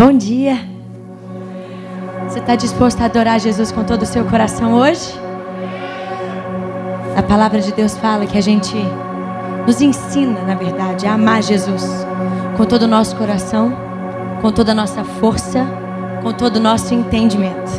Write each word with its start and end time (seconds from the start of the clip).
Bom 0.00 0.16
dia. 0.16 0.58
Você 2.26 2.38
está 2.38 2.56
disposto 2.56 3.02
a 3.02 3.04
adorar 3.04 3.38
Jesus 3.38 3.70
com 3.70 3.84
todo 3.84 4.00
o 4.00 4.06
seu 4.06 4.24
coração 4.24 4.72
hoje? 4.72 5.12
A 7.14 7.22
palavra 7.22 7.60
de 7.60 7.70
Deus 7.70 7.98
fala 7.98 8.24
que 8.24 8.38
a 8.38 8.40
gente 8.40 8.74
nos 9.66 9.82
ensina, 9.82 10.40
na 10.40 10.54
verdade, 10.54 11.06
a 11.06 11.12
amar 11.12 11.42
Jesus 11.42 11.84
com 12.56 12.64
todo 12.64 12.84
o 12.84 12.88
nosso 12.88 13.14
coração, 13.14 13.76
com 14.40 14.50
toda 14.50 14.72
a 14.72 14.74
nossa 14.74 15.04
força, 15.04 15.66
com 16.22 16.32
todo 16.32 16.56
o 16.56 16.60
nosso 16.60 16.94
entendimento. 16.94 17.70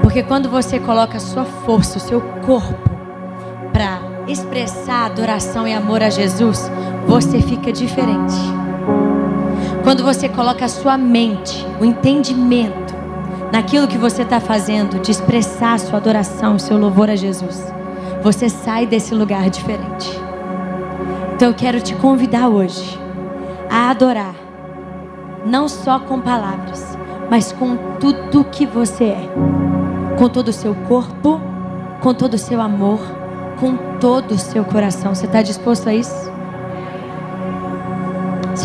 Porque 0.00 0.22
quando 0.22 0.48
você 0.48 0.80
coloca 0.80 1.18
a 1.18 1.20
sua 1.20 1.44
força, 1.44 1.98
o 1.98 2.00
seu 2.00 2.22
corpo 2.46 2.90
para 3.74 4.00
expressar 4.26 5.04
adoração 5.04 5.68
e 5.68 5.74
amor 5.74 6.02
a 6.02 6.08
Jesus, 6.08 6.70
você 7.06 7.42
fica 7.42 7.70
diferente. 7.70 8.55
Quando 9.86 10.02
você 10.02 10.28
coloca 10.28 10.64
a 10.64 10.68
sua 10.68 10.98
mente, 10.98 11.64
o 11.80 11.84
entendimento 11.84 12.92
naquilo 13.52 13.86
que 13.86 13.96
você 13.96 14.22
está 14.22 14.40
fazendo, 14.40 14.98
de 14.98 15.12
expressar 15.12 15.74
a 15.74 15.78
sua 15.78 15.98
adoração, 15.98 16.56
o 16.56 16.58
seu 16.58 16.76
louvor 16.76 17.08
a 17.08 17.14
Jesus, 17.14 17.72
você 18.20 18.48
sai 18.48 18.84
desse 18.84 19.14
lugar 19.14 19.48
diferente. 19.48 20.10
Então 21.32 21.50
eu 21.50 21.54
quero 21.54 21.80
te 21.80 21.94
convidar 21.94 22.48
hoje 22.48 22.98
a 23.70 23.88
adorar, 23.88 24.34
não 25.46 25.68
só 25.68 26.00
com 26.00 26.20
palavras, 26.20 26.98
mas 27.30 27.52
com 27.52 27.76
tudo 28.00 28.42
que 28.42 28.66
você 28.66 29.04
é, 29.04 29.30
com 30.18 30.28
todo 30.28 30.48
o 30.48 30.52
seu 30.52 30.74
corpo, 30.88 31.40
com 32.00 32.12
todo 32.12 32.34
o 32.34 32.38
seu 32.38 32.60
amor, 32.60 32.98
com 33.60 33.76
todo 34.00 34.32
o 34.32 34.38
seu 34.38 34.64
coração. 34.64 35.14
Você 35.14 35.26
está 35.26 35.42
disposto 35.42 35.88
a 35.88 35.94
isso? 35.94 36.35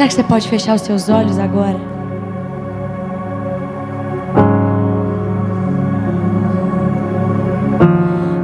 Será 0.01 0.09
que 0.09 0.15
você 0.15 0.23
pode 0.23 0.49
fechar 0.49 0.73
os 0.73 0.81
seus 0.81 1.09
olhos 1.09 1.37
agora? 1.37 1.79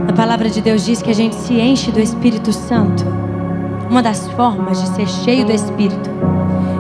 A 0.07 0.13
palavra 0.13 0.51
de 0.51 0.61
Deus 0.61 0.85
diz 0.85 1.01
que 1.01 1.09
a 1.09 1.15
gente 1.15 1.33
se 1.33 1.59
enche 1.59 1.91
do 1.91 1.99
Espírito 1.99 2.53
Santo. 2.53 3.03
Uma 3.89 4.03
das 4.03 4.27
formas 4.33 4.79
de 4.79 4.87
ser 4.89 5.07
cheio 5.07 5.47
do 5.47 5.51
Espírito 5.51 6.11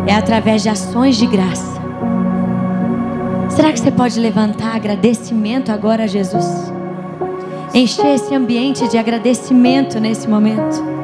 é 0.05 0.13
através 0.13 0.61
de 0.61 0.69
ações 0.69 1.17
de 1.17 1.25
graça. 1.25 1.81
Será 3.49 3.73
que 3.73 3.79
você 3.79 3.89
pode 3.89 4.19
levantar 4.19 4.75
agradecimento 4.75 5.71
agora 5.71 6.03
a 6.03 6.07
Jesus? 6.07 6.71
Encher 7.73 8.13
esse 8.13 8.35
ambiente 8.35 8.87
de 8.87 8.99
agradecimento 8.99 9.99
nesse 9.99 10.27
momento. 10.27 10.96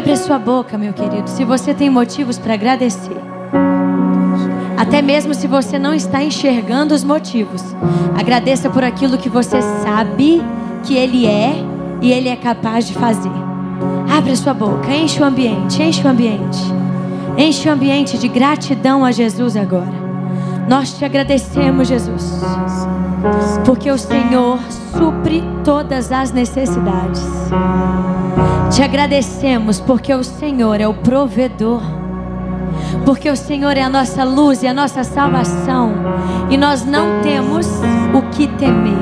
Abre 0.00 0.12
a 0.12 0.16
sua 0.16 0.38
boca, 0.38 0.78
meu 0.78 0.94
querido, 0.94 1.28
se 1.28 1.44
você 1.44 1.74
tem 1.74 1.90
motivos 1.90 2.38
para 2.38 2.54
agradecer. 2.54 3.18
Até 4.74 5.02
mesmo 5.02 5.34
se 5.34 5.46
você 5.46 5.78
não 5.78 5.92
está 5.92 6.24
enxergando 6.24 6.94
os 6.94 7.04
motivos. 7.04 7.62
Agradeça 8.18 8.70
por 8.70 8.82
aquilo 8.82 9.18
que 9.18 9.28
você 9.28 9.60
sabe 9.60 10.42
que 10.84 10.96
Ele 10.96 11.26
é 11.26 11.52
e 12.00 12.10
Ele 12.12 12.30
é 12.30 12.36
capaz 12.36 12.86
de 12.88 12.94
fazer. 12.94 13.30
Abre 14.10 14.32
a 14.32 14.36
sua 14.36 14.54
boca, 14.54 14.90
enche 14.90 15.20
o 15.20 15.24
ambiente, 15.26 15.82
enche 15.82 16.02
o 16.02 16.08
ambiente. 16.08 16.58
Enche 17.36 17.68
o 17.68 17.72
ambiente 17.72 18.16
de 18.16 18.26
gratidão 18.26 19.04
a 19.04 19.12
Jesus 19.12 19.54
agora. 19.54 20.00
Nós 20.66 20.96
te 20.96 21.04
agradecemos, 21.04 21.86
Jesus, 21.86 22.40
porque 23.66 23.90
o 23.90 23.98
Senhor 23.98 24.58
supre 24.96 25.44
todas 25.62 26.10
as 26.10 26.32
necessidades. 26.32 27.22
Te 28.80 28.84
agradecemos 28.84 29.78
porque 29.78 30.14
o 30.14 30.24
Senhor 30.24 30.80
é 30.80 30.88
o 30.88 30.94
provedor. 30.94 31.82
Porque 33.04 33.28
o 33.28 33.36
Senhor 33.36 33.76
é 33.76 33.82
a 33.82 33.90
nossa 33.90 34.24
luz 34.24 34.62
e 34.62 34.66
a 34.66 34.72
nossa 34.72 35.04
salvação. 35.04 35.92
E 36.48 36.56
nós 36.56 36.82
não 36.86 37.20
temos 37.20 37.66
o 38.14 38.22
que 38.30 38.46
temer. 38.46 38.96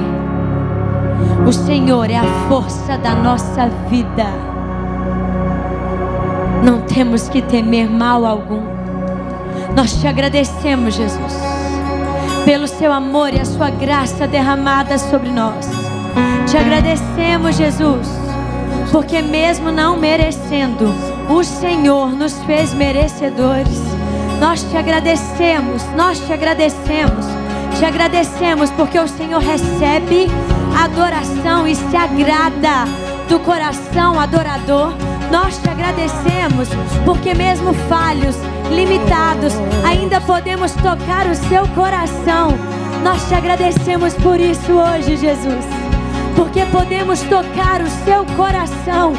O 1.47 1.53
Senhor 1.53 2.11
é 2.11 2.17
a 2.17 2.25
força 2.49 2.99
da 2.99 3.15
nossa 3.15 3.69
vida. 3.89 4.27
Não 6.65 6.81
temos 6.81 7.29
que 7.29 7.41
temer 7.41 7.89
mal 7.89 8.27
algum. 8.27 8.65
Nós 9.77 9.93
te 10.01 10.09
agradecemos, 10.09 10.95
Jesus, 10.95 11.41
pelo 12.45 12.67
seu 12.67 12.93
amor 12.93 13.33
e 13.33 13.39
a 13.39 13.45
sua 13.45 13.71
graça 13.71 14.27
derramada 14.27 14.99
sobre 14.99 15.31
nós. 15.31 15.71
Te 16.51 16.57
agradecemos, 16.57 17.55
Jesus 17.55 18.18
porque 18.91 19.21
mesmo 19.21 19.71
não 19.71 19.97
merecendo, 19.97 20.93
o 21.29 21.43
Senhor 21.45 22.13
nos 22.13 22.39
fez 22.45 22.73
merecedores. 22.75 23.79
Nós 24.41 24.63
te 24.63 24.77
agradecemos, 24.77 25.83
nós 25.97 26.19
te 26.21 26.33
agradecemos, 26.33 27.27
te 27.79 27.85
agradecemos 27.85 28.71
porque 28.71 28.99
o 28.99 29.09
Senhor 29.09 29.41
recebe 29.41 30.29
adoração 30.83 31.67
e 31.67 31.75
se 31.75 31.97
agrada 31.97 32.85
do 33.29 33.39
coração 33.41 34.19
adorador. 34.19 34.95
Nós 35.31 35.59
te 35.59 35.69
agradecemos 35.69 36.69
porque 37.05 37.35
mesmo 37.35 37.75
falhos, 37.89 38.37
limitados, 38.71 39.55
ainda 39.85 40.21
podemos 40.21 40.73
tocar 40.73 41.27
o 41.27 41.35
seu 41.35 41.67
coração. 41.69 42.55
Nós 43.03 43.27
te 43.29 43.35
agradecemos 43.35 44.15
por 44.15 44.41
isso 44.41 44.73
hoje, 44.73 45.17
Jesus 45.17 45.78
porque 46.39 46.65
podemos 46.67 47.21
tocar 47.23 47.83
o 47.83 47.89
seu 48.05 48.25
coração. 48.37 49.13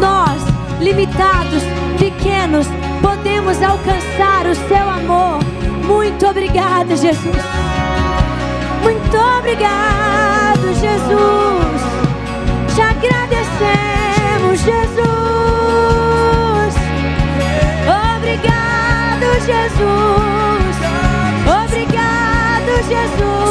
Nós, 0.00 0.40
limitados, 0.80 1.62
pequenos, 1.98 2.66
podemos 3.02 3.62
alcançar 3.62 4.46
o 4.46 4.54
seu 4.54 4.88
amor. 4.88 5.40
Muito 5.86 6.26
obrigada, 6.26 6.96
Jesus. 6.96 7.36
Muito 8.82 9.14
obrigado, 9.38 10.72
Jesus. 10.80 11.82
Te 12.74 12.80
agradecemos, 12.80 14.60
Jesus. 14.60 15.04
Obrigado, 18.16 19.26
Jesus. 19.44 20.76
Obrigado, 21.46 22.88
Jesus. 22.88 23.43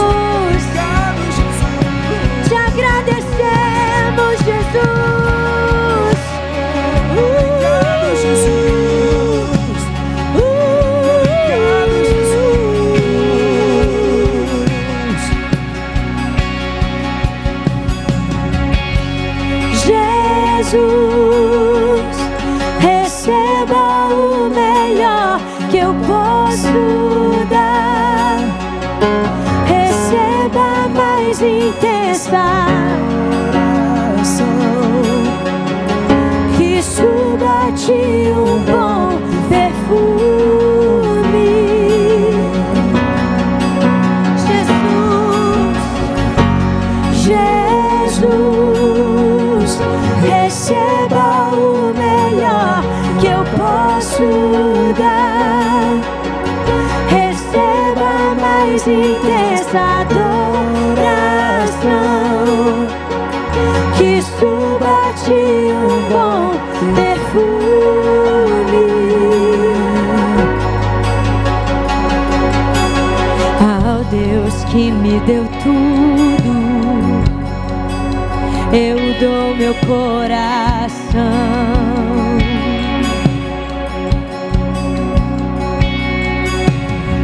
dou 79.24 79.56
meu 79.56 79.74
coração. 79.76 81.22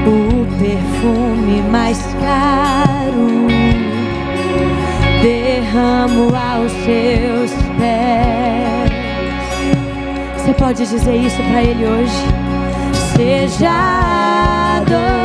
O 0.08 0.48
perfume 0.58 1.62
mais 1.70 2.00
caro 2.22 3.48
derramo 5.22 6.34
aos 6.34 6.72
seus 6.72 7.52
pés. 7.78 8.90
Você 10.38 10.54
pode 10.54 10.88
dizer 10.88 11.18
isso 11.18 11.44
para 11.44 11.62
ele 11.64 11.86
hoje? 11.86 12.24
Seja 13.18 13.72
adorado. 14.78 15.20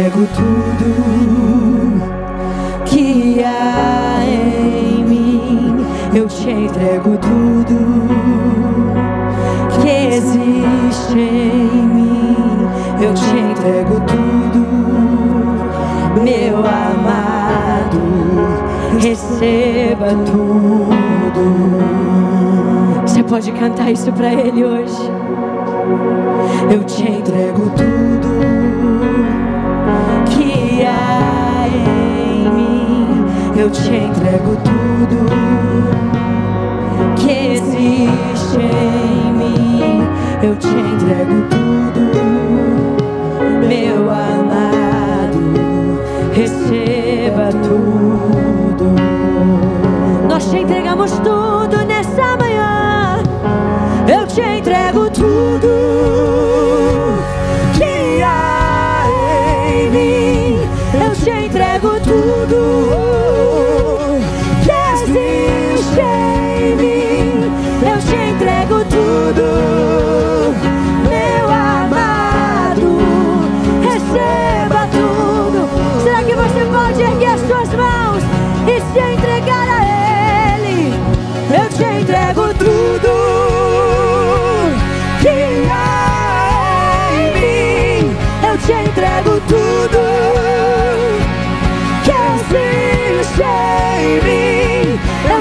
entrego 0.00 0.26
tudo 0.34 0.88
que 2.86 3.44
há 3.44 4.24
em 4.24 5.04
mim. 5.04 5.84
Eu 6.14 6.26
te 6.26 6.50
entrego 6.50 7.18
tudo 7.18 7.76
que 9.82 9.90
existe 9.90 11.18
em 11.18 11.86
mim. 11.86 12.36
Eu 12.98 13.12
te 13.12 13.36
entrego 13.36 14.00
tudo, 14.06 14.66
meu 16.22 16.56
amado. 16.58 18.00
Receba 18.98 20.14
tudo. 20.24 21.44
Você 23.06 23.22
pode 23.22 23.52
cantar 23.52 23.90
isso 23.92 24.10
pra 24.12 24.32
Ele 24.32 24.64
hoje. 24.64 25.10
Eu 26.72 26.84
te 26.84 27.02
entrego 27.02 27.68
tudo 27.76 28.19
Eu 33.60 33.68
te 33.68 33.94
entrego 33.94 34.56
tudo 34.64 35.26
que 37.16 37.30
existe 37.52 38.56
em 38.56 39.32
mim. 39.34 40.02
Eu 40.42 40.56
te 40.56 40.68
entrego 40.68 41.42
tudo, 41.50 42.00
meu 43.68 44.10
amado. 44.10 45.42
Receba 46.32 47.50
tudo. 47.62 48.94
Nós 50.26 50.50
te 50.50 50.56
entregamos 50.56 51.10
tudo 51.18 51.49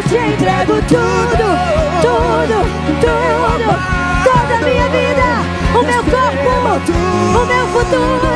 te 0.09 0.17
entrego 0.17 0.73
tudo, 0.87 1.47
tudo, 2.01 2.57
tudo, 2.99 3.73
toda 4.23 4.53
a 4.55 4.61
minha 4.61 4.87
vida, 4.89 5.27
o 5.77 5.83
meu 5.83 6.03
corpo, 6.03 6.49
o 7.37 7.45
meu 7.45 7.67
futuro. 7.67 8.29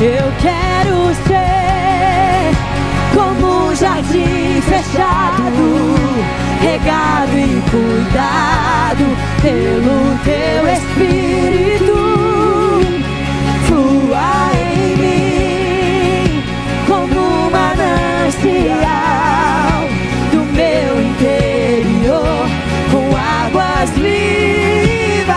Eu 0.00 0.32
quero 0.40 1.14
ser 1.26 2.54
como 3.14 3.68
um 3.68 3.76
jardim 3.76 4.62
fechado, 4.62 5.64
regado 6.62 7.36
e 7.36 7.62
cuidado 7.70 9.04
pelo 9.42 10.18
teu 10.24 10.66
espírito. 10.72 11.96
Flua 13.66 14.50
em 14.54 14.96
mim 14.96 15.41
manancial 18.42 19.88
do 20.32 20.44
meu 20.52 21.00
interior, 21.00 22.48
com 22.90 23.16
águas 23.16 23.90
vivas, 23.90 25.32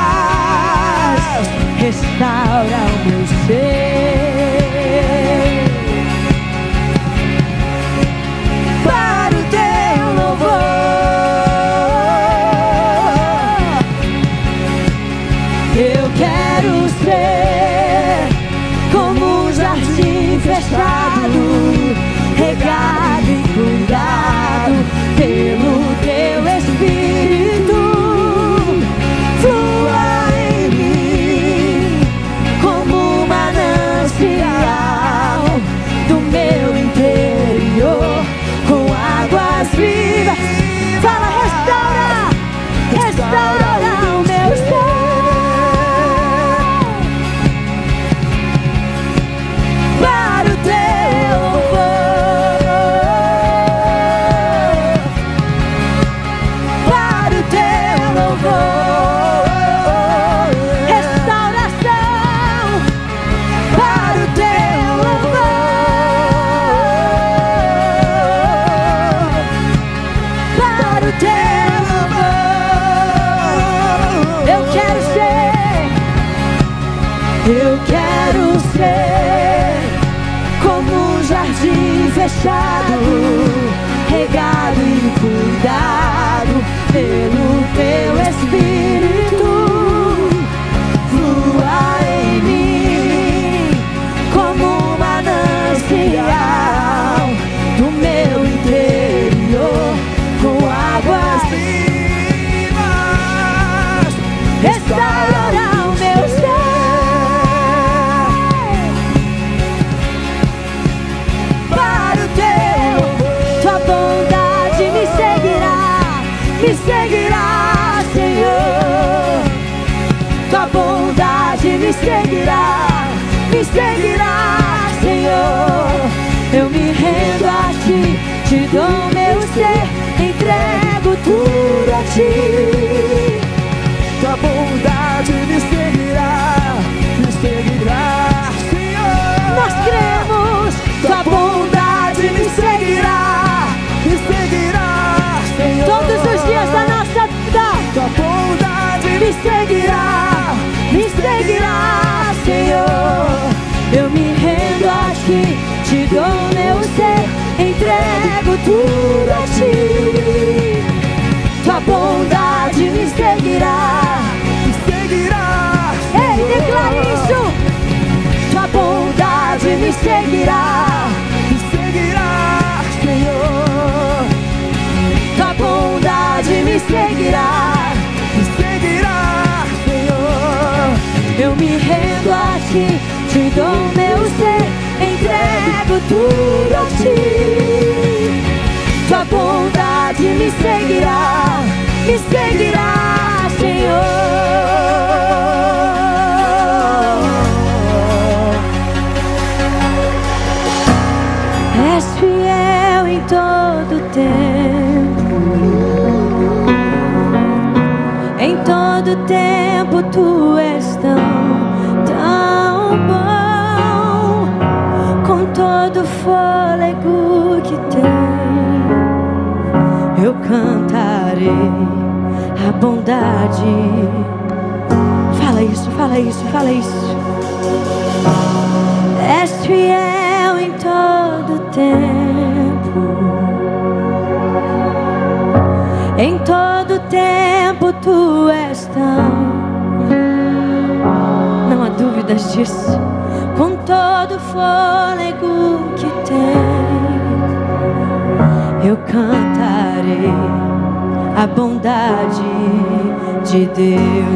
restaura 1.78 2.78
o 2.78 3.08
meu 3.08 3.28
ser. 3.46 4.05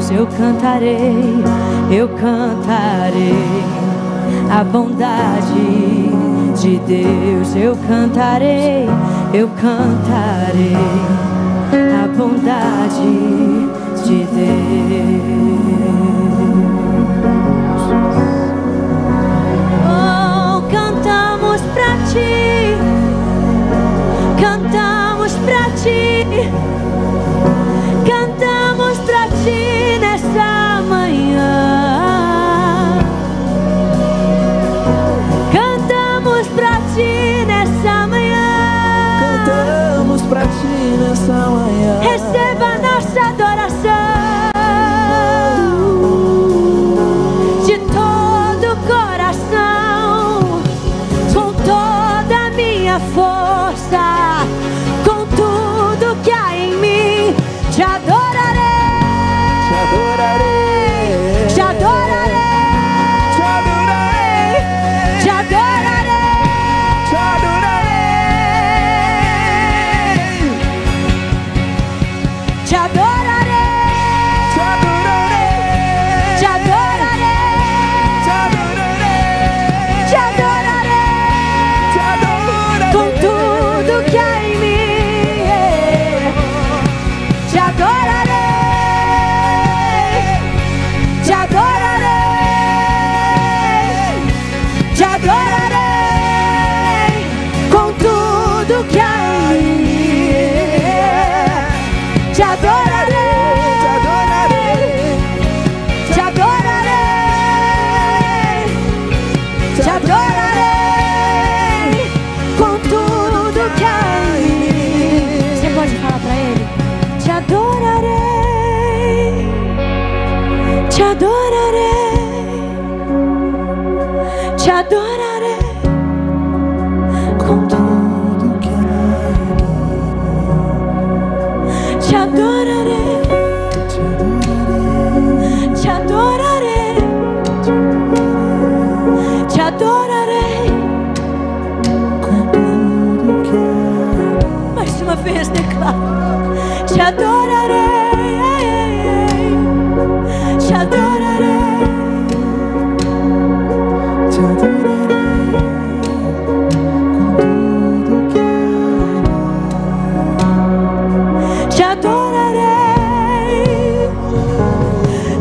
eu 0.09 0.25
cantarei, 0.25 1.43
eu 1.91 2.07
cantarei 2.07 3.33
a 4.49 4.63
bondade 4.63 6.09
de 6.57 6.77
Deus. 6.87 7.53
Eu 7.53 7.75
cantarei, 7.85 8.87
eu 9.33 9.49
cantarei 9.49 10.77
a 12.01 12.07
bondade 12.07 13.67
de 14.05 14.23
Deus. 14.23 14.79
Oh, 19.85 20.61
cantamos 20.71 21.61
pra 21.73 21.97
ti, 22.07 22.77
cantamos 24.39 25.33
pra 25.45 25.69
ti 25.75 26.78
mãos 28.89 28.99
pra 28.99 29.27
ti 29.43 29.99
nessa 29.99 30.81
manhã. 30.81 31.47
Cantamos 35.53 36.47
pra 36.47 36.81
ti 36.95 37.45
nessa 37.45 38.07
manhã. 38.07 39.45
Cantamos 39.45 40.21
pra 40.23 40.41
ti 40.41 40.97
nessa 40.99 41.33
manhã. 41.33 41.99
Receba 42.01 42.77
na 42.79 42.88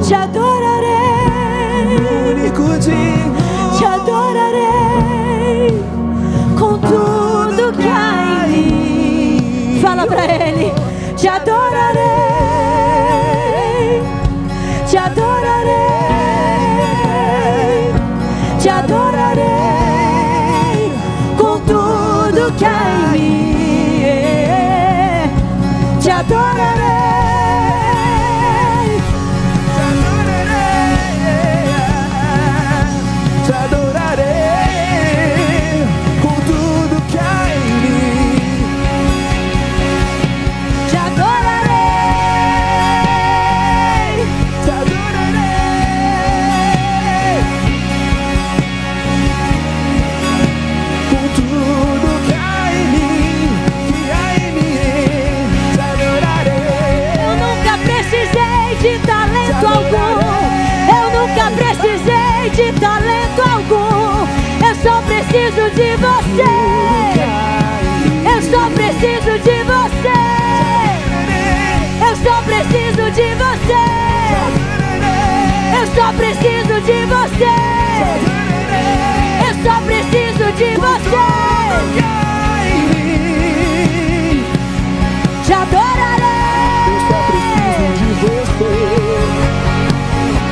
Te 0.08 0.14
adorarei. 0.14 0.77
De 65.78 65.96
você. 65.96 66.54
Eu 68.26 68.42
só 68.42 68.68
preciso 68.70 69.38
de 69.38 69.62
você. 69.62 70.18
Eu 72.02 72.14
só 72.16 72.42
preciso 72.42 73.04
de 73.12 73.28
você. 73.36 73.86
Eu 75.78 75.86
só 75.94 76.12
preciso 76.14 76.80
de 76.80 77.06
você. 77.06 77.56
Eu 79.46 79.54
só 79.62 79.74
preciso 79.82 80.46
de 80.56 80.70
você. 80.74 81.28
Te 85.44 85.52
adorarei. 85.52 86.88
Eu 86.88 87.00
só 87.08 87.18
preciso 87.30 88.14
de 88.18 88.60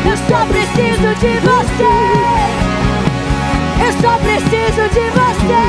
Eu 0.09 0.17
só 0.29 0.41
preciso 0.47 1.11
de 1.21 1.33
você. 1.41 2.56
Preciso 4.48 4.88
de 4.90 5.11
você. 5.11 5.64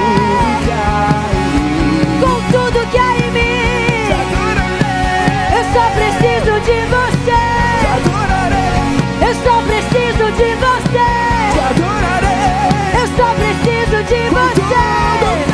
Com 2.21 2.35
tudo 2.51 2.85
que 2.91 2.97
há 2.97 3.17
em 3.17 3.31
mim. 3.31 3.47
Eu 5.55 5.63
só 5.73 5.83
preciso 5.91 6.53
de 6.61 6.79
você. 6.85 7.43
Eu 9.25 9.33
só 9.43 9.55
preciso 9.63 10.25
de 10.31 10.49
você. 10.55 11.09
Eu 12.99 13.07
só 13.17 13.27
preciso 13.33 13.97
de 14.03 14.21
você. 14.29 15.46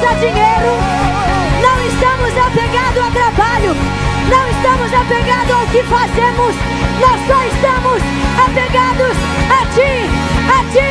Apegados 0.00 0.04
a 0.04 0.14
dinheiro. 0.14 0.72
Não 1.60 1.86
estamos 1.86 2.38
apegados 2.38 3.02
a 3.02 3.10
trabalho. 3.10 3.76
Não 4.28 4.48
estamos 4.48 4.92
apegados 4.92 5.50
ao 5.50 5.66
que 5.66 5.82
fazemos. 5.84 6.54
Nós 7.00 7.20
só 7.26 7.44
estamos 7.44 8.02
apegados 8.38 9.16
a 9.50 9.66
ti, 9.74 10.08
a 10.48 10.64
ti, 10.72 10.88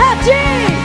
a 0.00 0.16
ti. 0.24 0.77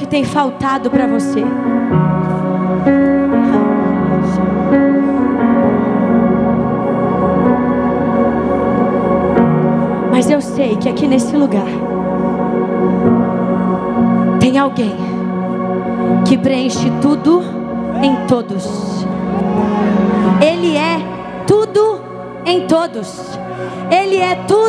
Que 0.00 0.06
tem 0.06 0.24
faltado 0.24 0.90
para 0.90 1.06
você. 1.06 1.44
Mas 10.10 10.30
eu 10.30 10.40
sei 10.40 10.76
que 10.76 10.88
aqui 10.88 11.06
nesse 11.06 11.36
lugar 11.36 11.68
tem 14.40 14.58
alguém 14.58 14.96
que 16.26 16.38
preenche 16.38 16.90
tudo 17.02 17.42
em 18.02 18.26
todos. 18.26 19.04
Ele 20.40 20.78
é 20.78 20.98
tudo 21.46 22.00
em 22.46 22.66
todos. 22.66 23.38
Ele 23.90 24.16
é 24.16 24.34
tudo 24.48 24.59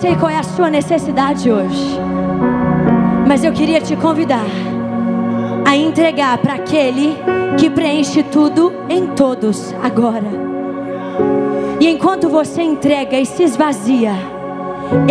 sei 0.00 0.14
qual 0.14 0.30
é 0.30 0.38
a 0.38 0.44
sua 0.44 0.70
necessidade 0.70 1.50
hoje. 1.50 1.98
Mas 3.26 3.42
eu 3.42 3.52
queria 3.52 3.80
te 3.80 3.96
convidar 3.96 4.46
a 5.66 5.76
entregar 5.76 6.38
para 6.38 6.54
aquele 6.54 7.16
que 7.58 7.68
preenche 7.68 8.22
tudo 8.22 8.72
em 8.88 9.08
todos 9.08 9.74
agora. 9.82 10.28
E 11.80 11.88
enquanto 11.88 12.28
você 12.28 12.62
entrega 12.62 13.18
e 13.18 13.26
se 13.26 13.42
esvazia, 13.42 14.12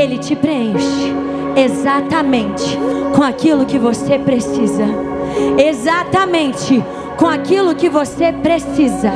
ele 0.01 0.17
te 0.17 0.35
preenche 0.35 1.13
exatamente 1.55 2.77
com 3.13 3.23
aquilo 3.23 3.65
que 3.65 3.77
você 3.77 4.17
precisa. 4.17 4.85
Exatamente 5.57 6.83
com 7.17 7.27
aquilo 7.27 7.75
que 7.75 7.89
você 7.89 8.31
precisa. 8.31 9.11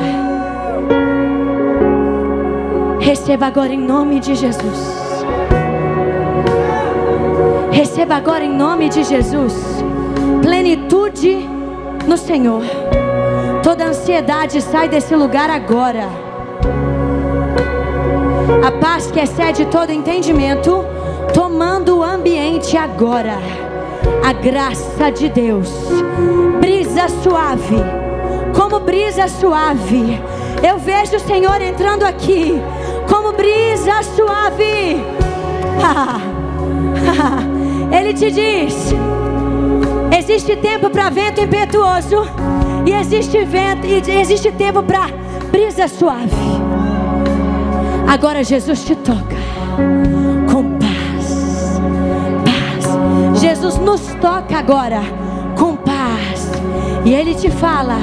Receba 2.99 3.47
agora 3.47 3.73
em 3.73 3.79
nome 3.79 4.19
de 4.19 4.35
Jesus. 4.35 5.00
Receba 7.71 8.15
agora 8.15 8.43
em 8.43 8.53
nome 8.55 8.89
de 8.89 9.03
Jesus 9.03 9.81
plenitude 10.41 11.47
no 12.07 12.17
Senhor. 12.17 12.63
Toda 13.63 13.85
ansiedade 13.85 14.61
sai 14.61 14.89
desse 14.89 15.15
lugar 15.15 15.49
agora. 15.49 16.09
A 18.65 18.71
paz 18.71 19.09
que 19.11 19.19
excede 19.19 19.65
todo 19.65 19.91
entendimento, 19.91 20.83
tomando 21.33 21.99
o 21.99 22.03
ambiente 22.03 22.75
agora. 22.75 23.37
A 24.25 24.33
graça 24.33 25.11
de 25.11 25.29
Deus, 25.29 25.69
brisa 26.59 27.07
suave, 27.23 27.77
como 28.55 28.79
brisa 28.79 29.27
suave. 29.27 30.19
Eu 30.67 30.77
vejo 30.77 31.15
o 31.15 31.19
Senhor 31.19 31.61
entrando 31.61 32.03
aqui, 32.03 32.59
como 33.07 33.31
brisa 33.33 34.03
suave. 34.03 35.03
Ele 37.91 38.13
te 38.13 38.31
diz: 38.31 38.93
existe 40.17 40.55
tempo 40.55 40.89
para 40.89 41.09
vento 41.09 41.41
impetuoso 41.41 42.27
e 42.85 42.91
existe 42.91 43.43
vento 43.43 43.85
e 43.85 44.11
existe 44.11 44.51
tempo 44.51 44.81
para 44.81 45.07
brisa 45.51 45.87
suave. 45.87 46.31
Agora 48.07 48.43
Jesus 48.43 48.83
te 48.83 48.95
toca 48.95 49.35
com 50.51 50.77
paz. 50.77 51.81
Paz. 52.45 53.39
Jesus 53.39 53.77
nos 53.77 54.01
toca 54.21 54.57
agora 54.57 55.01
com 55.57 55.75
paz. 55.75 56.51
E 57.05 57.13
Ele 57.13 57.35
te 57.35 57.49
fala: 57.49 57.97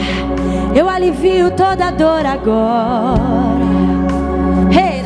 Eu 0.74 0.88
alivio 0.88 1.50
toda 1.50 1.90
dor 1.90 2.26
agora. 2.26 3.18
Hey, 4.70 4.98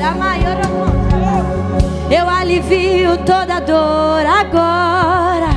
eu 2.12 2.28
alivio 2.28 3.16
toda 3.24 3.58
dor 3.60 4.26
agora. 4.26 5.48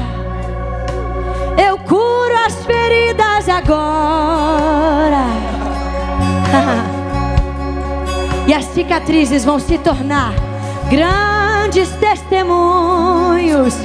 Eu 1.62 1.78
curo 1.80 2.34
as 2.46 2.56
feridas 2.66 3.50
agora. 3.50 5.26
e 8.48 8.54
as 8.54 8.64
cicatrizes 8.66 9.44
vão 9.44 9.60
se 9.60 9.78
tornar 9.80 10.34
grandes 10.90 11.90
testemunhos, 11.98 13.76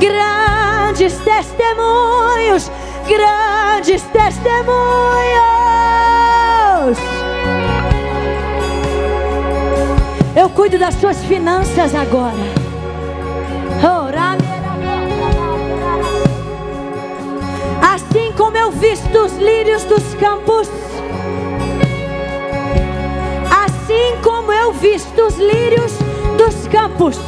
grandes 0.00 1.18
testemunhos, 1.18 2.70
grandes 3.06 4.02
testemunhos. 4.02 5.14
Eu 10.36 10.48
cuido 10.50 10.78
das 10.78 10.94
suas 10.94 11.22
finanças 11.24 11.94
agora. 11.94 12.34
Assim 17.82 18.32
como 18.36 18.56
eu 18.56 18.70
visto 18.70 19.16
os 19.18 19.36
lírios 19.38 19.84
dos 19.84 20.14
campos 20.14 20.68
assim 23.94 24.16
como 24.22 24.52
eu 24.52 24.72
visto 24.72 25.22
os 25.22 25.36
lírios 25.36 25.92
dos 26.38 26.66
campos. 26.68 27.18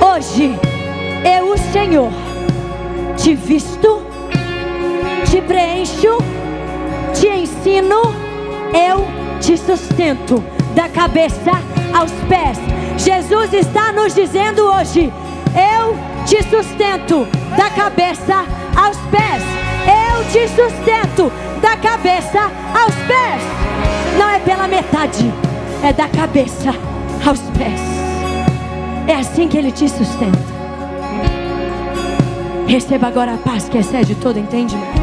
Hoje 0.00 0.58
eu, 1.24 1.52
o 1.52 1.56
Senhor, 1.56 2.10
te 3.16 3.34
visto, 3.34 4.02
te 5.30 5.40
preencho, 5.40 6.18
te 7.14 7.28
ensino, 7.28 8.02
eu 8.74 9.06
te 9.40 9.56
sustento 9.56 10.42
da 10.74 10.88
cabeça 10.88 11.52
aos 11.92 12.12
pés. 12.28 12.58
Jesus 12.98 13.52
está 13.52 13.92
nos 13.92 14.14
dizendo 14.14 14.62
hoje: 14.62 15.12
eu 15.54 15.96
te 16.26 16.42
sustento 16.44 17.26
da 17.56 17.70
cabeça 17.70 18.44
aos 18.76 18.96
pés. 19.10 19.42
Eu 19.84 20.24
te 20.30 20.48
sustento 20.48 21.32
da 21.60 21.76
cabeça 21.76 22.40
aos 22.74 22.94
pés 23.06 23.62
não 24.18 24.28
é 24.28 24.38
pela 24.40 24.68
metade, 24.68 25.32
é 25.82 25.92
da 25.92 26.08
cabeça 26.08 26.70
aos 27.26 27.40
pés. 27.58 27.80
É 29.06 29.14
assim 29.14 29.48
que 29.48 29.56
Ele 29.56 29.72
te 29.72 29.88
sustenta. 29.88 30.52
Receba 32.66 33.08
agora 33.08 33.34
a 33.34 33.38
paz 33.38 33.68
que 33.68 33.78
excede 33.78 34.14
todo 34.14 34.38
entendimento. 34.38 35.01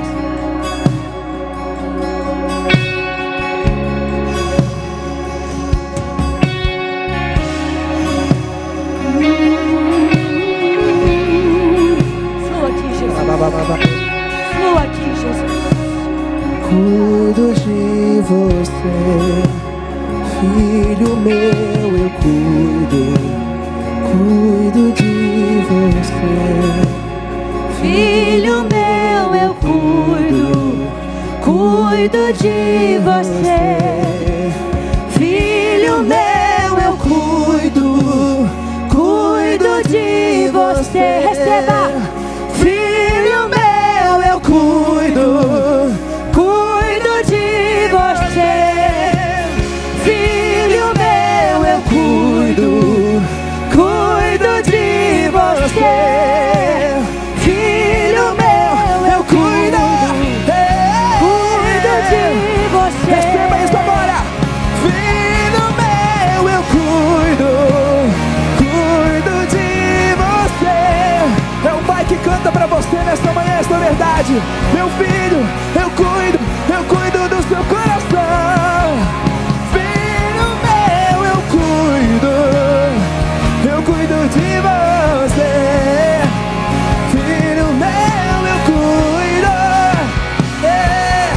Verdade. 74.30 74.42
Meu 74.74 74.90
filho, 74.90 75.48
eu 75.76 75.90
cuido, 75.92 76.40
eu 76.70 76.84
cuido 76.84 77.30
do 77.30 77.42
seu 77.48 77.64
coração. 77.66 78.98
Filho 79.74 80.50
meu, 80.64 81.26
eu 81.26 81.38
cuido, 81.50 82.34
eu 83.66 83.82
cuido 83.82 84.30
de 84.30 84.50
você. 84.62 85.54
Filho 87.12 87.68
meu, 87.74 88.40
eu 88.48 88.60
cuido. 88.66 89.54
É. 90.64 91.32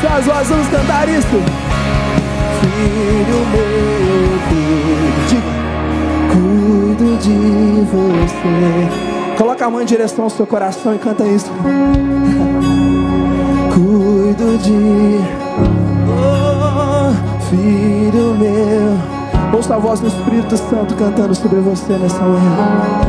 Suas 0.00 0.24
vozes 0.24 0.48
vamos 0.48 0.68
cantar 0.68 1.08
isso. 1.08 1.42
Filho 2.60 3.46
meu, 3.52 3.64
eu 4.22 4.40
cuido 4.48 5.54
cuido 6.32 7.16
de 7.18 7.36
você. 7.90 9.03
Coloca 9.36 9.66
a 9.66 9.70
mão 9.70 9.82
em 9.82 9.84
direção 9.84 10.24
ao 10.24 10.30
seu 10.30 10.46
coração 10.46 10.94
e 10.94 10.98
canta 10.98 11.24
isso. 11.24 11.50
cuido 13.74 14.56
de, 14.58 15.18
oh, 16.08 17.12
filho 17.50 18.34
meu. 18.36 18.96
ouça 19.52 19.74
a 19.74 19.78
voz 19.78 20.00
do 20.00 20.06
Espírito 20.06 20.56
Santo 20.56 20.94
cantando 20.94 21.34
sobre 21.34 21.60
você 21.60 21.94
nessa 21.94 22.20
manhã. 22.20 23.00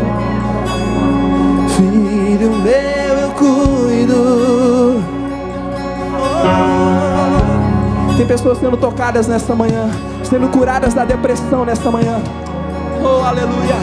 Filho 1.69 2.51
meu, 2.51 3.17
eu 3.19 3.29
cuido. 3.31 5.03
Oh. 6.43 8.17
Tem 8.17 8.25
pessoas 8.25 8.57
sendo 8.57 8.77
tocadas 8.77 9.27
nessa 9.27 9.55
manhã, 9.55 9.89
sendo 10.23 10.49
curadas 10.49 10.95
da 10.95 11.05
depressão 11.05 11.63
nessa 11.65 11.91
manhã. 11.91 12.19
Oh, 13.03 13.23
aleluia. 13.23 13.75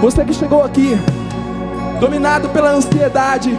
Você 0.00 0.24
que 0.24 0.32
chegou 0.32 0.62
aqui, 0.62 0.96
dominado 2.00 2.48
pela 2.50 2.70
ansiedade, 2.70 3.56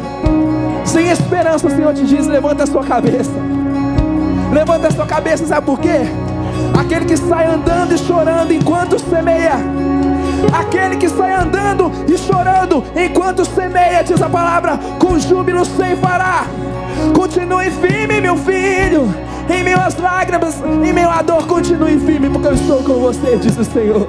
sem 0.86 1.10
esperança, 1.10 1.68
o 1.68 1.70
Senhor 1.70 1.94
te 1.94 2.04
diz: 2.04 2.26
levanta 2.26 2.64
a 2.64 2.68
sua 2.68 2.84
cabeça. 2.84 3.32
Levanta 4.52 4.88
a 4.88 4.92
sua 4.92 5.06
cabeça, 5.06 5.46
sabe 5.46 5.66
por 5.66 5.80
quê? 5.80 6.02
Aquele 6.80 7.06
que 7.06 7.16
sai 7.16 7.46
andando 7.46 7.94
e 7.94 7.98
chorando 7.98 8.52
enquanto 8.52 8.98
semeia. 9.00 9.54
Aquele 10.52 10.98
que 10.98 11.08
sai 11.08 11.34
andando 11.34 11.92
e 12.08 12.18
chorando 12.18 12.84
enquanto 12.96 13.46
semeia, 13.46 14.04
diz 14.04 14.22
a 14.22 14.30
palavra, 14.30 14.80
com 14.98 15.20
júbilo 15.20 15.64
sem 15.66 15.96
parar. 15.98 16.48
Continue 17.14 17.70
firme, 17.70 18.20
meu 18.20 18.36
filho. 18.36 19.14
Em 19.50 19.74
às 19.74 19.98
lágrimas, 19.98 20.62
em 20.62 20.94
meio 20.94 21.10
dor, 21.24 21.46
continue 21.48 22.00
firme, 22.00 22.30
porque 22.30 22.48
eu 22.48 22.54
estou 22.54 22.84
com 22.84 22.94
você, 22.94 23.38
diz 23.38 23.58
o 23.58 23.64
Senhor. 23.64 24.08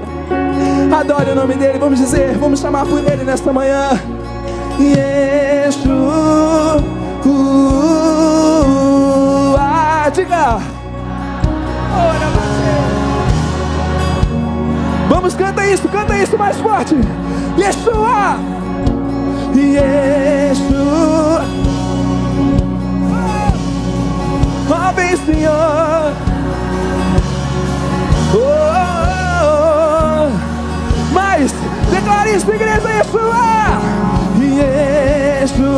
Adore 0.99 1.31
o 1.31 1.35
nome 1.35 1.55
dele, 1.55 1.79
vamos 1.79 1.99
dizer, 1.99 2.37
vamos 2.39 2.61
chamar 2.61 2.85
por 2.85 2.99
ele 2.99 3.25
nesta 3.25 3.53
manhã. 3.53 3.91
Yeshua, 4.81 6.81
diga. 10.15 10.59
Vamos, 15.09 15.35
canta 15.35 15.67
isso, 15.67 15.89
canta 15.89 16.17
isso 16.17 16.39
mais 16.39 16.57
forte. 16.59 16.95
Yeshua, 17.59 18.39
Yeshua. 19.55 21.45
Oh, 24.73 24.93
vem, 24.95 25.17
Senhor. 25.17 26.13
Oh, 28.33 28.37
oh, 29.43 30.25
oh. 30.25 30.31
Mais, 31.13 31.53
declare 31.91 32.31
isso, 32.35 32.51
igreja, 32.51 32.89
Yeshua. 32.89 33.70
Yeshua. 34.61 35.71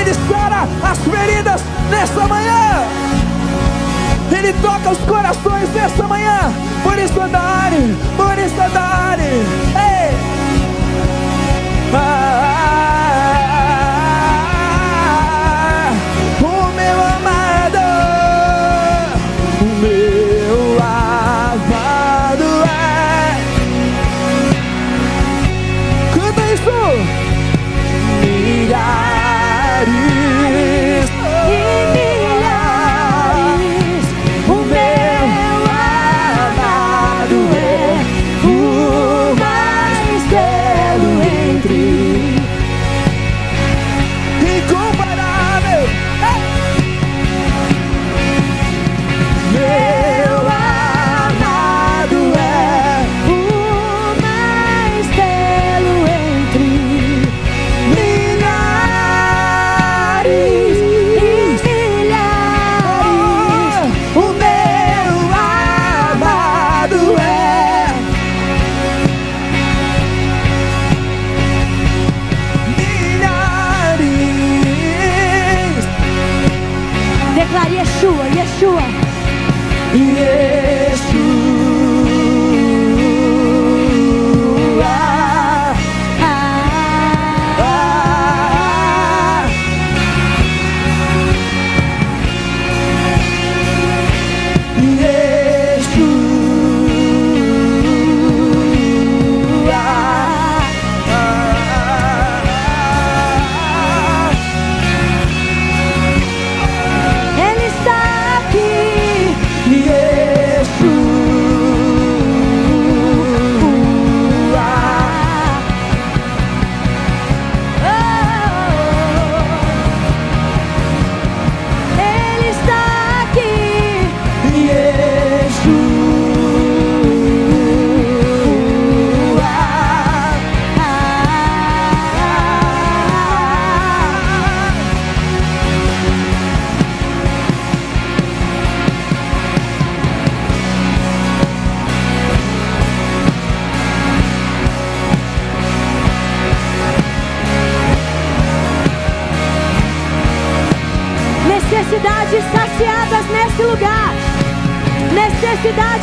Ele 0.00 0.14
sara 0.14 0.68
as 0.82 0.98
feridas 0.98 1.62
nesta 1.90 2.26
manhã. 2.26 2.84
Ele 4.30 4.52
toca 4.62 4.90
os 4.90 4.98
corações 4.98 5.68
nesta 5.74 6.06
manhã. 6.06 6.52
Por 6.82 6.98
isso 6.98 7.20
andare, 7.20 7.96
por 8.16 8.38
isso 8.38 8.60
andare. 8.60 9.42
Ei! 9.74 10.16
Ah, 11.94 12.27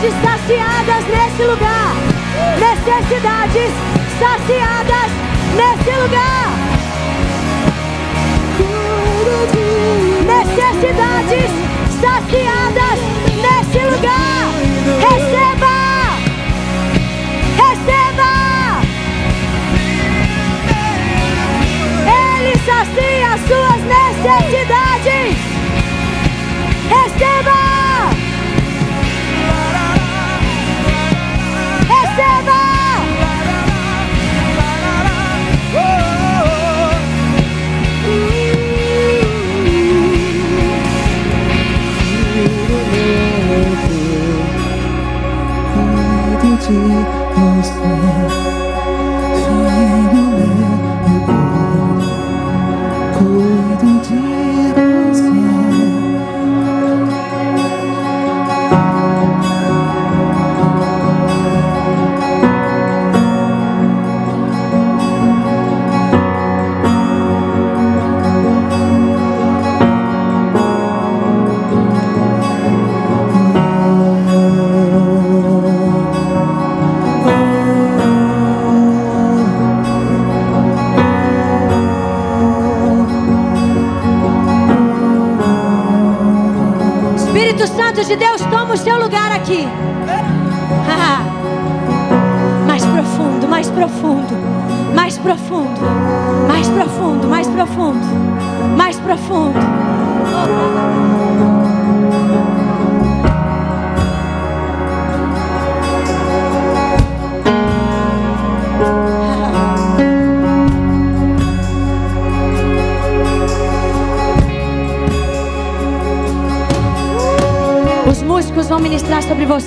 Necessidades 0.05 0.23
saciadas 0.23 0.64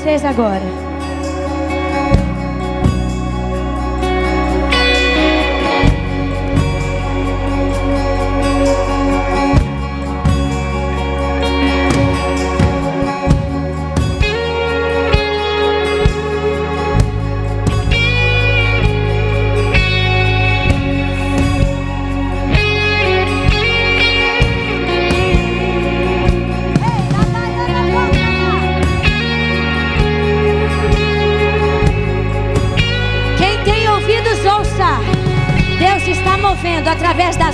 vocês 0.08 0.24
agora. 0.24 0.87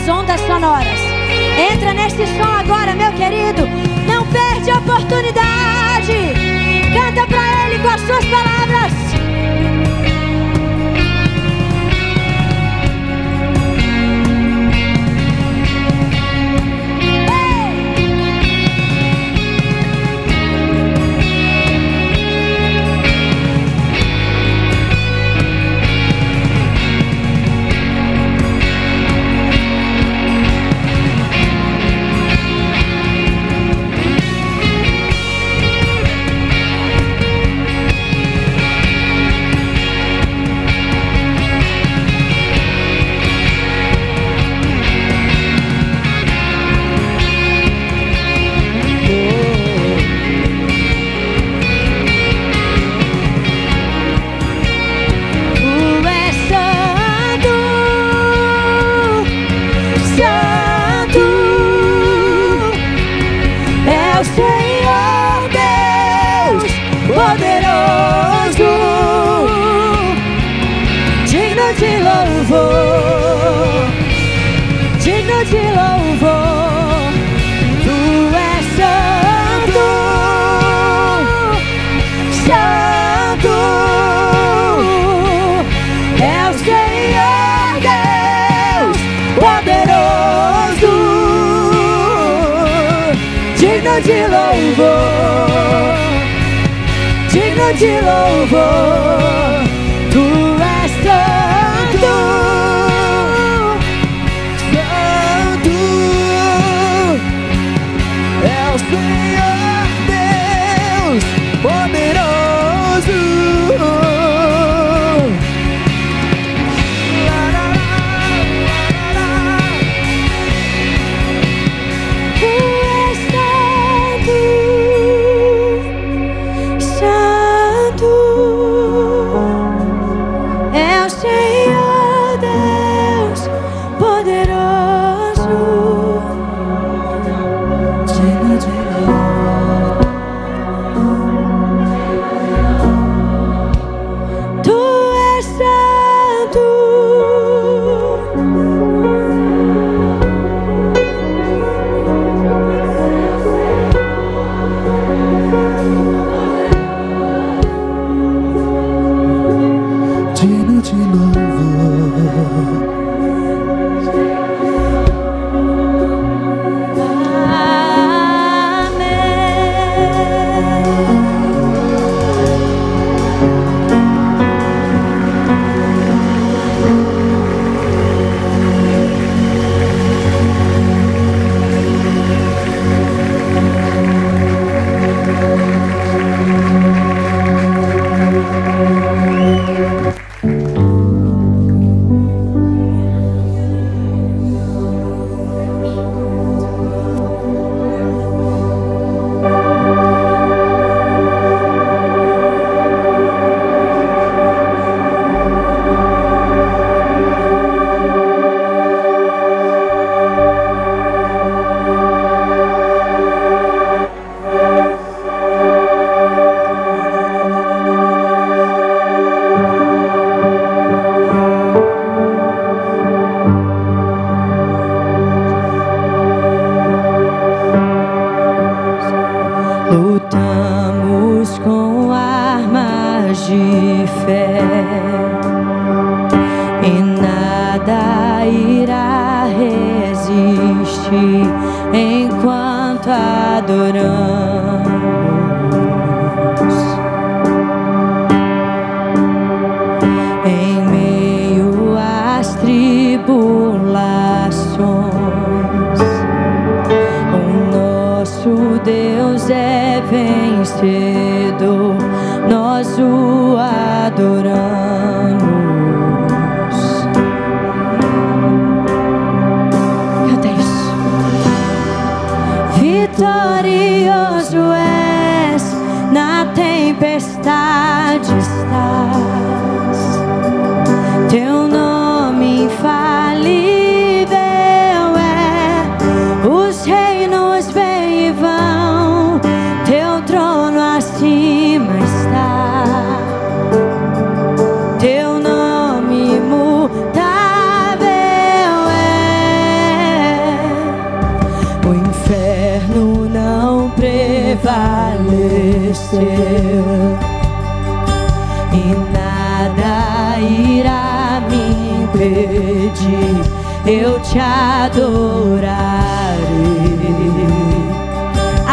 as 0.05 0.09
ondas 0.09 0.41
sonoras. 0.43 1.01
Entra 1.73 1.95
neste 1.95 2.27
som 2.27 2.43
agora, 2.43 2.95
meu 2.95 3.11
querido. 3.13 3.67
Não 4.07 4.27
perde 4.27 4.71
a 4.71 4.79
oportunidade. 4.79 6.44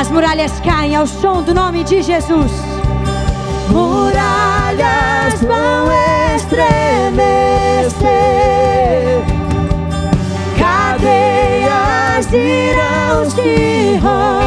As 0.01 0.09
muralhas 0.09 0.59
caem 0.61 0.95
ao 0.95 1.05
som 1.05 1.43
do 1.43 1.53
nome 1.53 1.83
de 1.83 2.01
Jesus. 2.01 2.51
Muralhas 3.69 5.39
vão 5.41 5.91
estremecer, 6.35 8.01
cadeias 10.57 12.33
irão 12.33 13.29
se 13.29 13.99
romper. 14.01 14.40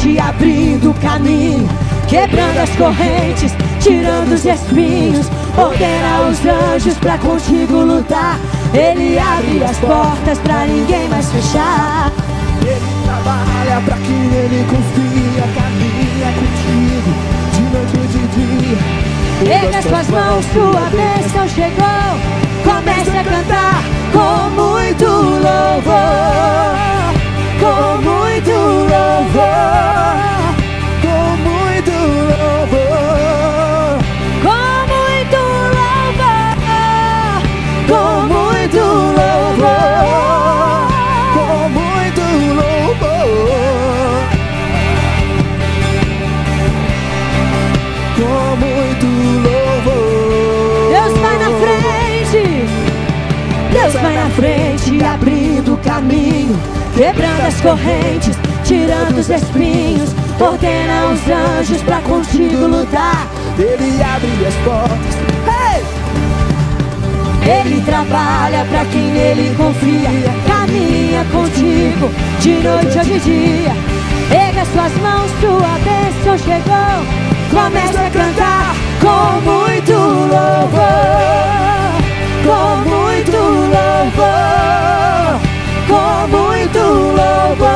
te 0.00 0.18
abrindo 0.18 0.94
caminho, 1.00 1.68
quebrando 2.08 2.58
as 2.58 2.70
correntes, 2.70 3.52
tirando 3.80 4.32
os 4.32 4.44
espinhos. 4.44 5.26
Ordena 5.56 6.28
os 6.30 6.38
anjos 6.46 6.94
pra 6.98 7.18
contigo 7.18 7.82
lutar. 7.82 8.38
Ele 8.72 9.18
abre 9.18 9.62
as 9.64 9.76
portas 9.78 10.38
pra 10.38 10.66
ninguém 10.66 11.08
mais 11.08 11.30
fechar. 11.30 12.10
Ele 12.62 12.80
trabalha 13.04 13.80
pra 13.84 13.96
que 13.96 14.12
ele 14.12 14.64
confia, 14.70 15.42
caminha 15.54 16.32
contigo 16.38 17.12
de 17.52 17.62
noite 17.72 17.96
e 17.96 18.06
de 18.08 18.22
dia. 18.36 19.02
Erga 19.54 19.78
as 19.78 19.84
tuas 19.84 20.08
mãos, 20.08 20.44
sua 20.52 20.88
bênção 20.90 21.48
chegou. 21.48 22.42
Comece 22.64 23.10
a 23.10 23.24
cantar 23.24 23.82
com 24.12 24.50
muito 24.50 25.04
louvor 25.04 27.01
com 27.62 28.02
muito 28.02 28.50
louvor, 28.50 29.46
Com 30.40 30.41
quebrando 57.02 57.46
as 57.48 57.60
correntes, 57.60 58.38
tirando 58.64 59.18
os 59.18 59.28
espinhos, 59.28 60.14
ordena 60.38 61.06
os 61.06 61.20
anjos 61.28 61.82
pra 61.82 62.00
contigo 62.02 62.68
lutar. 62.68 63.26
Ele 63.58 64.00
abre 64.00 64.46
as 64.46 64.54
portas. 64.62 65.16
Hey! 65.48 65.82
Ele 67.44 67.82
trabalha 67.82 68.64
pra 68.66 68.84
quem 68.84 69.10
nele 69.10 69.52
confia, 69.56 70.08
caminha 70.46 71.24
contigo 71.32 72.08
de 72.38 72.52
noite 72.62 72.98
ou 72.98 73.04
de 73.04 73.18
dia. 73.18 73.72
Erga 74.30 74.64
suas 74.66 74.92
mãos, 75.02 75.30
sua 75.40 75.78
bênção 75.82 76.38
chegou. 76.38 77.02
Comece 77.50 77.98
a 77.98 78.10
cantar 78.10 78.76
com 79.00 79.40
muito 79.40 79.92
louvor, 79.92 81.50
com 82.46 82.76
muito 82.88 83.36
louvor, 83.36 84.52
com 85.92 86.26
muito 86.26 86.78
louvor, 86.78 87.68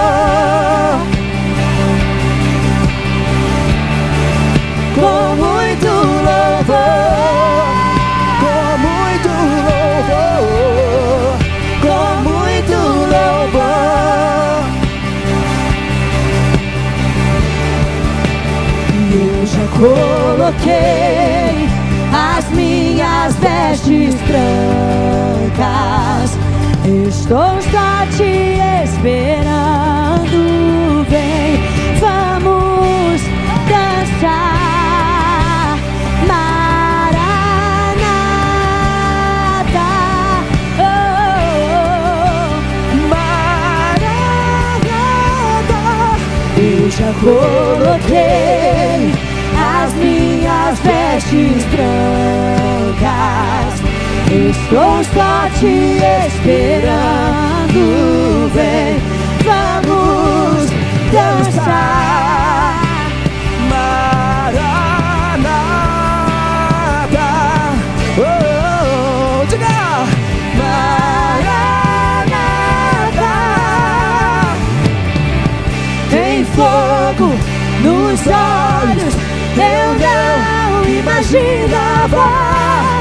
com 4.94 5.36
muito 5.36 5.90
louvor. 6.24 6.96
Com 8.40 8.78
muito 8.86 9.28
louvor. 10.08 11.36
com 11.82 12.06
muito 12.30 12.76
louvor. 13.12 14.64
E 18.94 18.96
eu 19.12 19.44
já 19.46 19.66
coloquei 19.76 21.54
as 22.12 22.44
minhas 22.50 23.30
vestes 23.36 24.14
brancas. 24.22 25.66
Estou 26.87 27.61
só 27.62 28.07
te 28.16 28.61
esperando. 28.84 30.39
Vem, 31.11 31.59
vamos 31.99 33.20
dançar. 33.68 34.57
Maranata. 36.28 36.61
Oh, 40.78 40.87
Maranata. 43.09 44.22
Eu 46.57 46.89
já 46.89 47.11
coloquei 47.20 49.11
as 49.59 49.91
minhas 49.95 50.78
vestes 50.78 51.64
brancas. 51.64 53.26
Estou 54.28 55.04
só 55.14 55.48
te 55.60 56.00
esperando. 56.26 57.82
Vem, 58.52 58.98
vamos 59.44 60.66
dançar. 61.12 62.74
Maranata. 63.70 64.90
Oh, 68.18 68.20
oh, 68.20 68.24
oh, 69.42 69.46
diga. 69.46 69.78
Maranata. 70.58 72.26
Tem 76.10 76.44
fogo 76.46 77.28
nos 77.84 78.20
olhos, 78.26 79.14
eu 79.56 79.94
não 80.00 80.84
imaginava. 80.84 82.95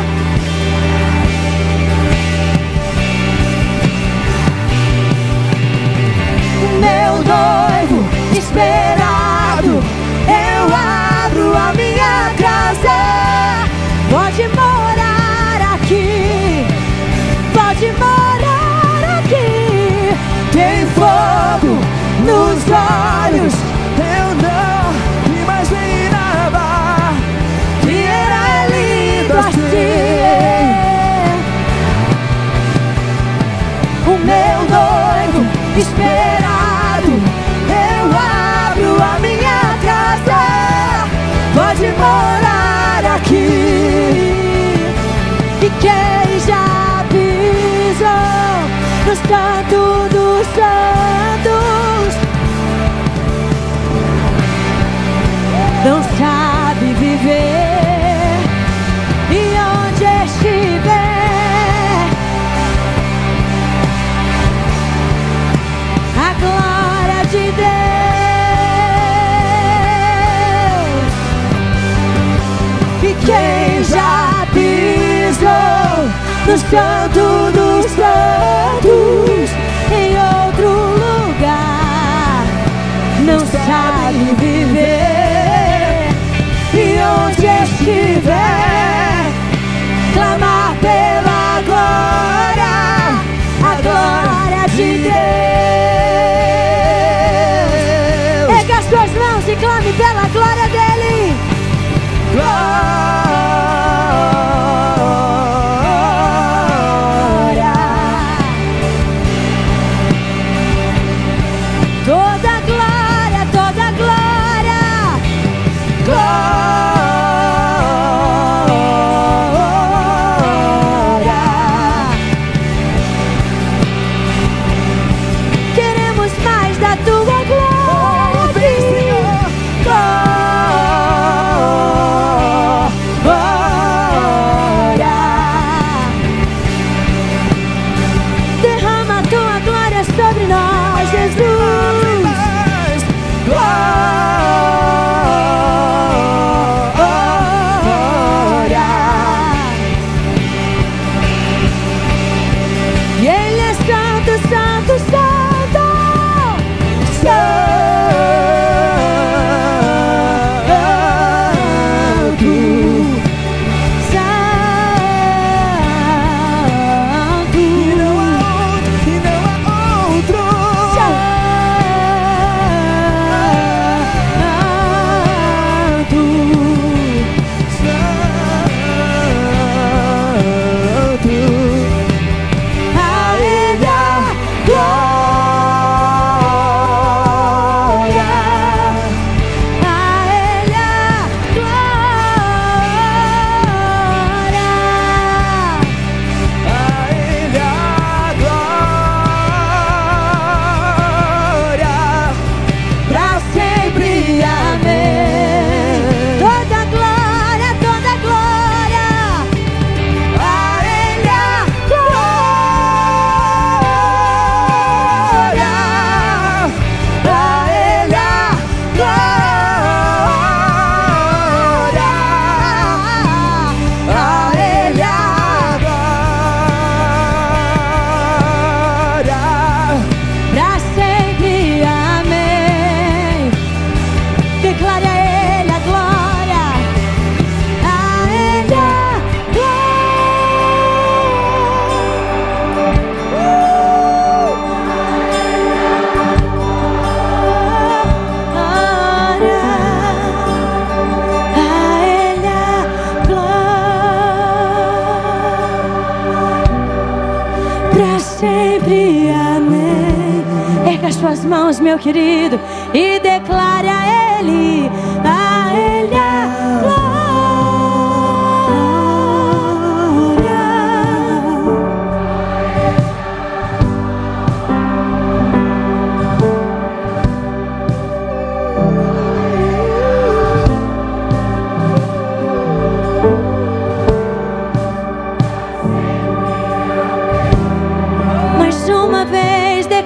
Noivo 8.56 8.60
esperado, 8.60 9.84
eu 10.28 10.64
abro 10.74 11.58
a 11.58 11.74
minha 11.74 12.32
casa. 12.40 13.68
Pode 14.10 14.48
morar 14.50 15.74
aqui, 15.74 16.66
pode 17.54 17.92
morar 18.00 19.20
aqui. 19.20 20.16
Tem 20.54 20.86
fogo 20.88 21.78
nos 22.26 22.64
olhos, 22.72 23.54
Eu 23.98 24.28
não 24.42 24.94
imaginava 25.42 27.14
que 27.82 28.06
era 28.06 28.68
lindo 28.68 29.38
assim. 29.38 30.55
No 49.16 49.22
santo 49.30 49.80
dos 50.10 50.46
santos 50.48 52.12
não 55.86 56.04
sabe 56.18 56.94
viver. 56.96 58.40
E 59.32 59.34
onde 59.60 60.06
estiver. 60.26 60.82
A 66.18 66.30
glória 66.42 67.22
de 67.32 67.46
Deus. 67.52 67.72
E 73.04 73.06
quem 73.26 73.84
já 73.84 74.46
pisou 74.52 76.00
no 76.48 76.56
santo 76.58 77.25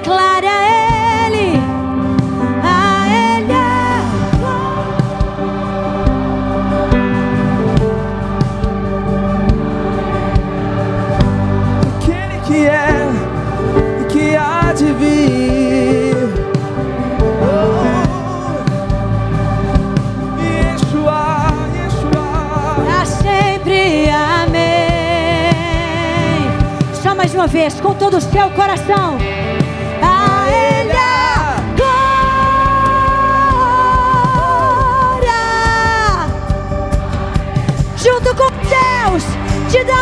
declare 0.00 0.46
a 0.46 1.26
Ele, 1.26 1.60
a 2.64 3.06
Ele. 3.06 3.52
Aquele 11.98 12.38
que 12.46 12.66
é 12.66 13.10
e 14.00 14.04
que 14.06 14.36
há 14.36 14.72
de 14.72 14.92
vir. 14.94 16.16
Oh, 17.42 17.84
Yeshua, 20.42 21.22
Yeshua. 21.76 22.28
Pra 22.84 23.04
sempre, 23.04 24.08
amém. 24.08 24.70
Só 26.94 27.14
mais 27.14 27.34
uma 27.34 27.46
vez, 27.46 27.78
com 27.80 27.92
todo 27.94 28.16
o 28.16 28.20
seu 28.20 28.48
coração. 28.50 29.18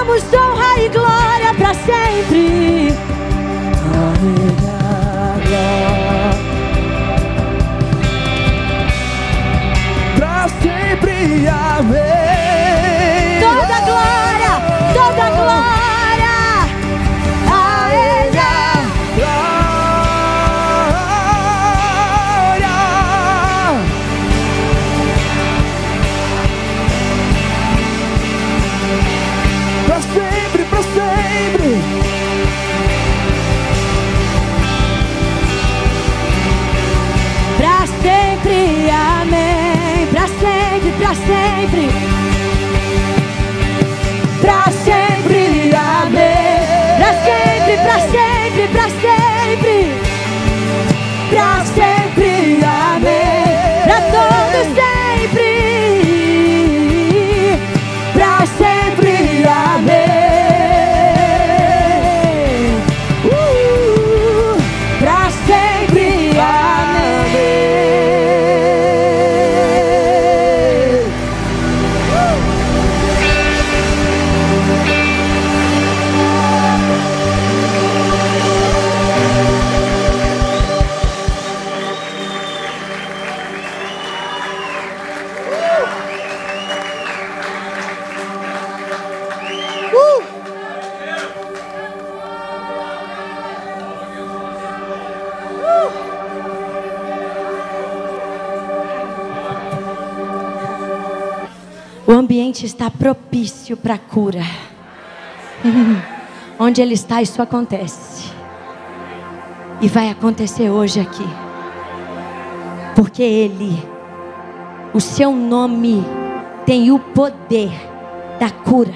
Damos 0.08 0.22
honra 0.32 0.80
e 0.80 0.88
glória 0.88 1.54
para 1.54 1.74
sempre. 1.74 2.94
Pra 10.16 10.48
sempre, 10.62 11.46
amém. 11.46 13.40
Toda 13.40 13.80
glória, 13.80 14.62
toda 14.94 15.30
glória. 15.30 15.77
Para 103.76 103.98
cura. 103.98 104.42
Onde 106.58 106.82
ele 106.82 106.94
está, 106.94 107.22
isso 107.22 107.40
acontece. 107.40 108.32
E 109.80 109.88
vai 109.88 110.10
acontecer 110.10 110.70
hoje 110.70 111.00
aqui. 111.00 111.26
Porque 112.96 113.22
ele, 113.22 113.80
o 114.92 115.00
seu 115.00 115.32
nome, 115.32 116.04
tem 116.66 116.90
o 116.90 116.98
poder 116.98 117.70
da 118.40 118.50
cura. 118.50 118.94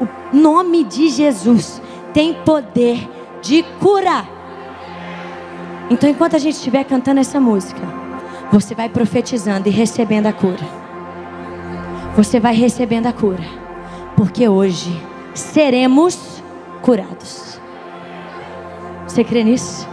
O 0.00 0.36
nome 0.36 0.84
de 0.84 1.08
Jesus 1.08 1.80
tem 2.12 2.34
poder 2.34 3.08
de 3.40 3.62
cura. 3.80 4.26
Então, 5.90 6.08
enquanto 6.08 6.36
a 6.36 6.38
gente 6.38 6.54
estiver 6.54 6.84
cantando 6.84 7.20
essa 7.20 7.40
música, 7.40 7.80
você 8.52 8.74
vai 8.74 8.88
profetizando 8.88 9.68
e 9.68 9.72
recebendo 9.72 10.26
a 10.26 10.32
cura. 10.32 10.79
Você 12.16 12.40
vai 12.40 12.54
recebendo 12.54 13.06
a 13.06 13.12
cura. 13.12 13.44
Porque 14.16 14.48
hoje 14.48 14.90
seremos 15.34 16.42
curados. 16.82 17.60
Você 19.06 19.24
crê 19.24 19.42
nisso? 19.42 19.89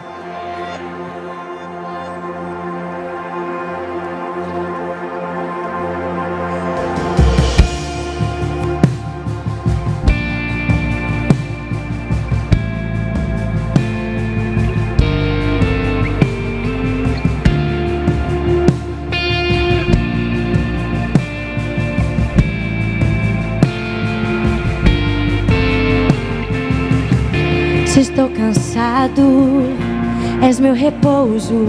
Repouso. 30.78 31.66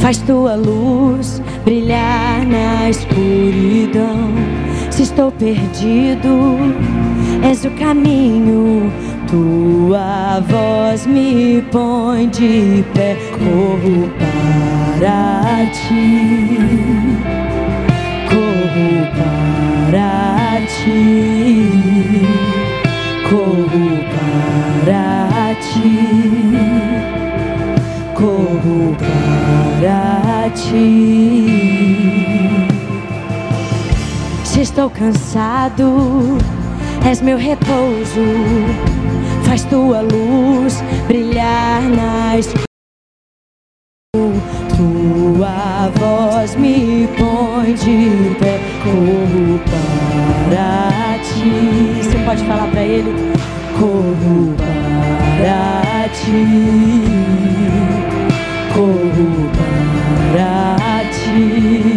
Faz 0.00 0.18
tua 0.18 0.54
luz 0.56 1.40
brilhar 1.64 2.44
na 2.46 2.90
escuridão. 2.90 4.32
Se 4.90 5.02
estou 5.04 5.30
perdido, 5.30 6.56
és 7.42 7.64
o 7.64 7.70
caminho. 7.72 8.92
Tua 9.28 10.40
voz 10.40 11.06
me 11.06 11.62
põe 11.70 12.28
de 12.28 12.84
pé. 12.94 13.16
Corro 13.38 14.10
para 14.98 15.66
ti. 15.70 16.58
Corro 18.28 19.06
para 19.16 20.60
ti 20.66 21.92
corro 23.32 23.98
para 24.84 25.54
ti, 25.60 26.21
para 29.82 30.48
ti. 30.50 31.48
Se 34.44 34.60
estou 34.60 34.88
cansado, 34.88 36.38
és 37.04 37.20
meu 37.20 37.36
repouso, 37.36 38.20
faz 39.44 39.64
tua 39.64 40.02
luz 40.02 40.82
brilhar 41.08 41.82
na 41.82 42.38
escuridão. 42.38 42.62
Tua 44.76 45.90
voz 45.98 46.54
me 46.54 47.08
põe 47.18 47.74
de 47.74 48.36
pé, 48.38 48.60
corro 48.84 49.58
para 50.54 51.18
ti. 51.24 52.02
Você 52.02 52.18
pode 52.24 52.44
falar 52.44 52.70
para 52.70 52.82
ele? 52.82 53.32
corro 53.78 54.54
para 54.56 56.08
ti, 56.08 57.21
바라지 60.32 61.91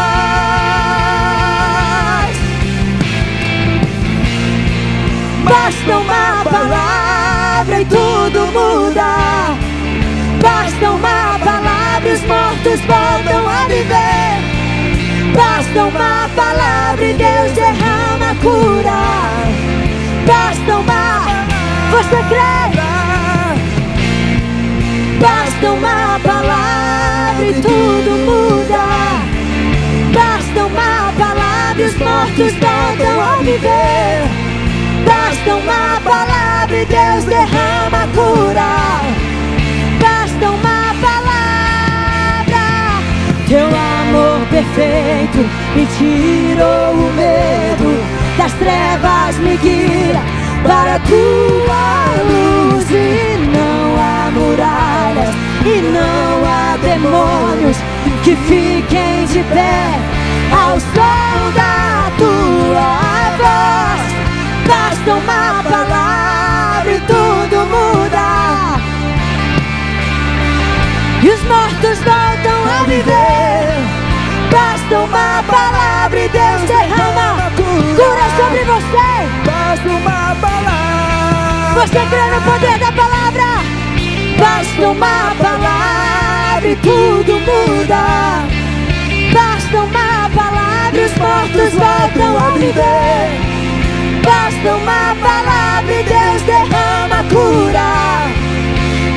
Basta 5.44 5.98
uma 5.98 6.44
palavra 6.44 7.80
e 7.80 7.84
tudo 7.86 8.46
muda. 8.52 9.56
Basta 10.40 10.90
uma 10.90 11.38
palavra 11.44 12.08
e 12.08 12.12
os 12.12 12.22
mortos 12.22 12.80
voltam 12.86 13.48
a 13.48 13.66
viver. 13.66 14.40
Basta 15.34 15.84
uma 15.84 16.28
palavra 16.36 17.04
e 17.04 17.14
Deus 17.14 17.52
derrama 17.52 18.34
cura. 18.42 19.02
Basta 20.26 20.76
uma. 20.78 21.20
Você 21.90 22.22
crê? 22.28 22.79
Basta 25.60 25.74
uma 25.74 26.18
palavra 26.20 27.44
e 27.44 27.52
tudo 27.52 28.10
muda. 28.24 28.86
Basta 30.14 30.64
uma 30.64 31.12
palavra 31.18 31.82
e 31.82 31.84
os 31.84 31.98
mortos 31.98 32.52
voltam 32.54 33.20
a 33.20 33.36
viver. 33.42 34.22
Basta 35.04 35.56
uma 35.56 36.00
palavra 36.00 36.76
e 36.78 36.86
Deus 36.86 37.24
derrama 37.24 38.08
cura. 38.14 39.02
Basta 40.00 40.50
uma 40.50 40.94
palavra. 41.02 42.64
Teu 43.46 43.66
amor 43.66 44.46
perfeito 44.48 45.46
me 45.76 45.86
tirou 45.98 46.94
o 46.94 47.12
medo 47.12 48.02
das 48.38 48.52
trevas, 48.54 49.36
me 49.40 49.58
guia 49.58 50.22
para 50.62 50.94
a 50.94 51.00
tua 51.00 52.22
luz. 52.24 52.90
E 52.90 53.36
não 53.52 53.98
há 53.98 54.30
muralhas 54.30 55.49
e 55.64 55.82
não 55.82 56.44
há 56.44 56.76
demônios 56.78 57.76
que 58.24 58.34
fiquem 58.34 59.26
de 59.26 59.42
pé 59.52 59.98
ao 60.50 60.80
som 60.80 61.50
da 61.54 62.10
tua 62.16 63.30
voz. 63.36 64.02
Basta 64.66 65.14
uma 65.14 65.62
palavra 65.62 66.92
e 66.92 67.00
tudo 67.00 67.66
muda. 67.66 68.80
E 71.22 71.28
os 71.28 71.42
mortos 71.42 71.98
voltam 71.98 72.80
a 72.80 72.84
viver. 72.84 74.00
Basta 74.50 74.98
uma 74.98 75.42
palavra 75.42 76.20
e 76.20 76.28
Deus 76.28 76.62
derrama 76.62 77.50
cura 77.56 78.26
sobre 78.36 78.64
você. 78.64 79.28
Basta 79.44 79.88
uma 79.88 80.34
palavra. 80.40 81.80
Você 81.80 82.06
crê 82.06 82.30
no 82.34 82.40
poder 82.42 82.78
da 82.78 82.92
palavra? 82.92 83.69
Basta 84.40 84.88
uma 84.88 85.34
palavra 85.36 86.66
e 86.66 86.76
tudo 86.76 87.38
muda. 87.40 88.48
Basta 89.34 89.82
uma 89.82 90.30
palavra 90.34 90.98
e 90.98 91.04
os 91.04 91.14
mortos 91.18 91.74
voltam 91.74 92.38
a 92.38 92.50
viver. 92.52 93.28
Basta 94.24 94.76
uma 94.76 95.14
palavra 95.20 95.92
e 95.92 96.02
Deus 96.04 96.42
derrama 96.42 97.22
cura. 97.28 97.90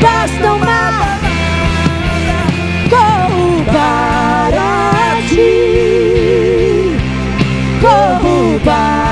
Basta 0.02 0.54
uma 0.54 0.66
palavra. 0.66 1.32
Corro 2.90 3.64
para 3.72 5.22
ti. 5.30 6.98
Corro 7.80 8.60
para 8.60 9.03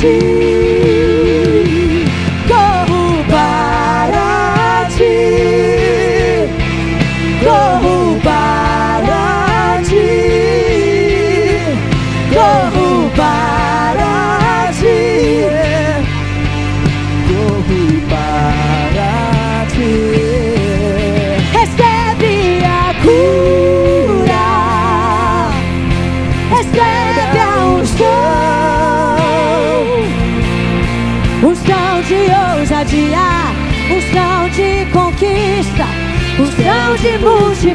see. 0.00 0.39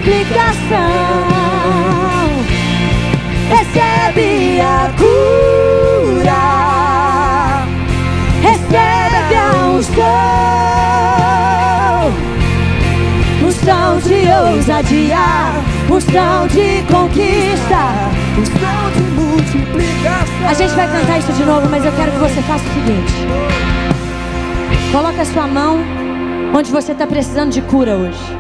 Multiplicação. 0.06 1.26
Recebe 3.50 4.62
a 4.62 4.92
cura, 4.98 6.46
recebe 8.42 9.36
a 9.36 9.52
unção 9.68 10.06
unção 13.44 13.98
de 14.00 14.28
ousadia, 14.54 15.18
unção 15.90 16.48
de 16.48 16.84
conquista. 16.92 17.84
Unção 18.38 18.92
de 18.94 19.02
multiplicação. 19.12 20.48
A 20.48 20.54
gente 20.54 20.76
vai 20.76 20.88
cantar 20.88 21.20
isso 21.20 21.34
de 21.34 21.44
novo, 21.44 21.68
mas 21.70 21.84
eu 21.86 21.92
quero 21.94 22.12
que 22.12 22.18
você 22.20 22.42
faça 22.44 22.64
o 22.64 22.74
seguinte: 22.74 23.14
coloque 24.92 25.20
a 25.20 25.26
sua 25.26 25.48
mão 25.48 25.80
onde 26.54 26.72
você 26.72 26.92
está 26.92 27.08
precisando 27.08 27.52
de 27.52 27.62
cura 27.62 27.96
hoje. 27.96 28.35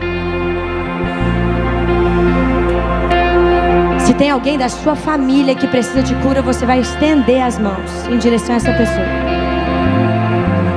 Tem 4.17 4.29
alguém 4.31 4.57
da 4.57 4.69
sua 4.69 4.95
família 4.95 5.53
que 5.55 5.67
precisa 5.67 6.01
de 6.01 6.15
cura, 6.15 6.41
você 6.41 6.65
vai 6.65 6.79
estender 6.79 7.41
as 7.41 7.59
mãos 7.59 8.07
em 8.09 8.17
direção 8.17 8.53
a 8.53 8.57
essa 8.57 8.71
pessoa. 8.71 9.05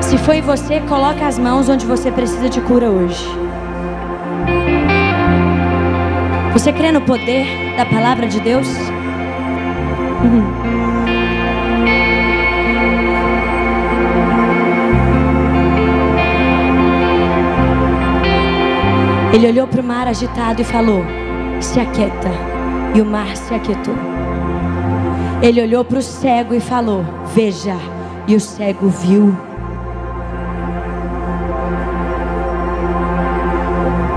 Se 0.02 0.18
foi 0.18 0.40
você, 0.40 0.80
coloque 0.80 1.22
as 1.22 1.38
mãos 1.38 1.68
onde 1.68 1.86
você 1.86 2.10
precisa 2.10 2.48
de 2.48 2.60
cura 2.62 2.90
hoje. 2.90 3.24
Você 6.52 6.72
crê 6.72 6.90
no 6.90 7.00
poder 7.00 7.46
da 7.76 7.84
palavra 7.86 8.26
de 8.26 8.40
Deus? 8.40 8.66
Ele 19.32 19.46
olhou 19.46 19.68
para 19.68 19.80
o 19.80 19.84
mar 19.84 20.08
agitado 20.08 20.60
e 20.60 20.64
falou: 20.64 21.04
Se 21.60 21.78
aquieta. 21.78 22.57
E 22.94 23.00
o 23.00 23.04
mar 23.04 23.36
se 23.36 23.54
aquietou. 23.54 23.94
Ele 25.42 25.62
olhou 25.62 25.84
para 25.84 25.98
o 25.98 26.02
cego 26.02 26.54
e 26.54 26.60
falou: 26.60 27.04
Veja. 27.34 27.76
E 28.26 28.36
o 28.36 28.40
cego 28.40 28.88
viu. 28.88 29.34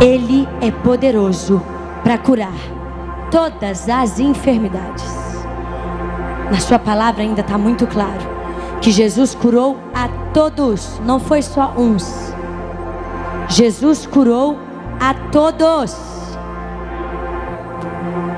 Ele 0.01 0.47
é 0.59 0.69
poderoso 0.69 1.61
para 2.03 2.17
curar 2.17 2.53
todas 3.29 3.87
as 3.87 4.19
enfermidades. 4.19 5.05
Na 6.51 6.59
sua 6.59 6.77
palavra 6.77 7.23
ainda 7.23 7.39
está 7.39 7.57
muito 7.57 7.87
claro 7.87 8.19
que 8.81 8.91
Jesus 8.91 9.35
curou 9.35 9.77
a 9.93 10.09
todos, 10.33 10.99
não 11.05 11.19
foi 11.19 11.41
só 11.41 11.73
uns. 11.77 12.33
Jesus 13.47 14.05
curou 14.07 14.57
a 14.99 15.13
todos. 15.31 16.10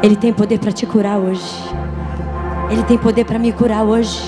Ele 0.03 0.17
tem 0.17 0.33
poder 0.33 0.59
para 0.59 0.73
te 0.73 0.85
curar 0.85 1.17
hoje. 1.17 1.55
Ele 2.69 2.83
tem 2.83 2.97
poder 2.97 3.23
para 3.23 3.39
me 3.39 3.53
curar 3.53 3.83
hoje. 3.83 4.21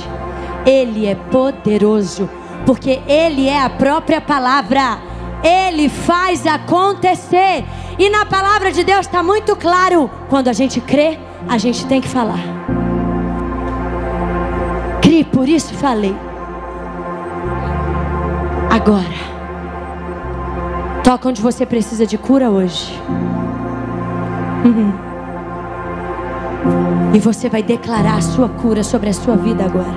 Ele 0.65 1.05
é 1.05 1.15
poderoso, 1.15 2.29
porque 2.65 3.01
Ele 3.05 3.49
é 3.49 3.61
a 3.61 3.69
própria 3.69 4.21
palavra. 4.21 4.97
Ele 5.43 5.89
faz 5.89 6.47
acontecer. 6.47 7.65
E 7.99 8.09
na 8.09 8.25
palavra 8.25 8.71
de 8.71 8.85
Deus 8.85 9.05
está 9.05 9.21
muito 9.21 9.53
claro: 9.57 10.09
quando 10.29 10.47
a 10.47 10.53
gente 10.53 10.79
crê, 10.79 11.19
a 11.49 11.57
gente 11.57 11.85
tem 11.85 11.99
que 11.99 12.07
falar. 12.07 12.39
Crie, 15.01 15.25
por 15.25 15.49
isso 15.49 15.73
falei. 15.73 16.15
Agora. 18.69 19.25
Toca 21.03 21.29
onde 21.29 21.41
você 21.41 21.65
precisa 21.65 22.07
de 22.07 22.17
cura 22.17 22.49
hoje. 22.49 22.91
Uhum. 24.63 25.04
E 27.15 27.19
você 27.19 27.47
vai 27.47 27.63
declarar 27.63 28.17
a 28.17 28.21
sua 28.21 28.49
cura 28.49 28.83
sobre 28.83 29.07
a 29.07 29.13
sua 29.13 29.37
vida 29.37 29.63
agora. 29.63 29.95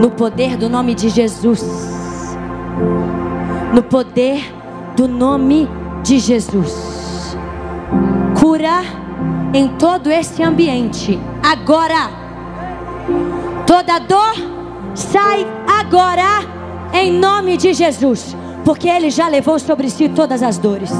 No 0.00 0.10
poder 0.12 0.56
do 0.56 0.66
nome 0.66 0.94
de 0.94 1.10
Jesus. 1.10 1.62
No 3.74 3.82
poder 3.82 4.50
do 4.96 5.06
nome 5.06 5.68
de 6.02 6.18
Jesus. 6.18 7.36
Cura 8.40 8.80
em 9.52 9.68
todo 9.76 10.10
esse 10.10 10.42
ambiente. 10.42 11.20
Agora. 11.42 12.08
Toda 13.66 13.98
dor 13.98 14.32
sai 14.94 15.46
agora 15.68 16.48
em 16.94 17.12
nome 17.12 17.58
de 17.58 17.74
Jesus, 17.74 18.34
porque 18.64 18.88
ele 18.88 19.10
já 19.10 19.28
levou 19.28 19.58
sobre 19.58 19.90
si 19.90 20.08
todas 20.08 20.42
as 20.42 20.56
dores. 20.56 20.90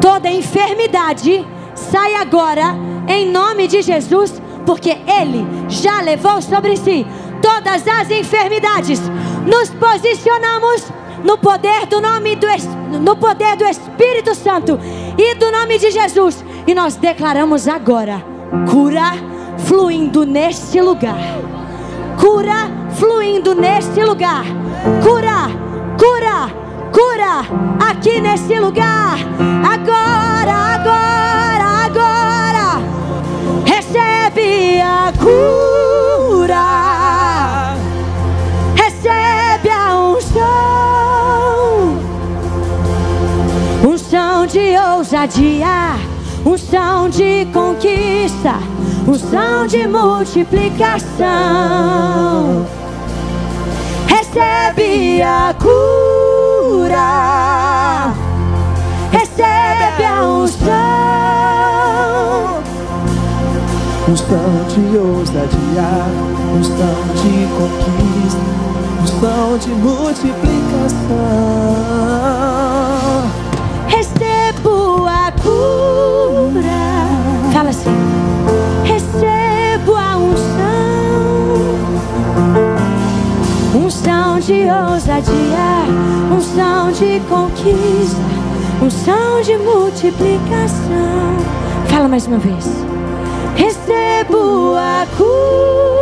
Toda 0.00 0.30
enfermidade 0.30 1.44
sai 1.92 2.14
agora 2.14 2.74
em 3.06 3.30
nome 3.30 3.68
de 3.68 3.82
Jesus, 3.82 4.40
porque 4.64 4.96
Ele 5.06 5.46
já 5.68 6.00
levou 6.00 6.40
sobre 6.40 6.74
si 6.76 7.06
todas 7.42 7.86
as 7.86 8.10
enfermidades. 8.10 9.00
Nos 9.46 9.68
posicionamos 9.70 10.86
no 11.22 11.36
poder 11.36 11.86
do 11.86 12.00
nome 12.00 12.34
do 12.34 12.46
no 12.98 13.14
poder 13.16 13.56
do 13.56 13.64
Espírito 13.66 14.34
Santo 14.34 14.78
e 15.18 15.34
do 15.34 15.50
nome 15.52 15.78
de 15.78 15.90
Jesus 15.90 16.42
e 16.66 16.74
nós 16.74 16.96
declaramos 16.96 17.68
agora 17.68 18.24
cura 18.70 19.12
fluindo 19.58 20.24
neste 20.24 20.80
lugar. 20.80 21.18
Cura 22.18 22.70
fluindo 22.94 23.54
neste 23.54 24.02
lugar. 24.02 24.44
Cura, 25.02 25.48
cura, 25.98 26.50
cura 26.92 27.90
aqui 27.90 28.20
nesse 28.20 28.58
lugar. 28.58 29.18
Agora, 29.64 30.42
agora, 30.42 30.74
agora. 30.74 31.21
Ousadia. 45.02 45.98
Unção 46.46 47.08
de 47.08 47.44
conquista. 47.52 48.54
Unção 49.06 49.66
de 49.66 49.86
multiplicação. 49.88 52.64
Recebe 54.06 55.20
a 55.22 55.54
cura 55.60 57.02
recebe 59.10 60.04
a 60.04 60.24
unção. 60.24 60.70
Unção 64.08 64.64
de 64.68 64.96
ousadia, 64.96 66.06
unção 66.56 67.02
de 67.16 67.48
conquista, 67.56 68.46
unção 69.02 69.58
de 69.58 69.70
multiplicação. 69.70 72.51
Cura. 75.62 77.52
Fala 77.52 77.70
assim. 77.70 77.90
Recebo 78.84 79.94
a 79.94 80.16
unção. 80.16 80.62
Unção 83.84 84.38
de 84.40 84.64
ousadia, 84.70 85.86
unção 86.36 86.92
de 86.92 87.20
conquista 87.28 88.42
unção 88.82 89.40
de 89.42 89.56
multiplicação. 89.58 91.36
Fala 91.86 92.08
mais 92.08 92.26
uma 92.26 92.38
vez. 92.38 92.66
Recebo 93.56 94.74
a 94.76 95.06
cura, 95.16 96.01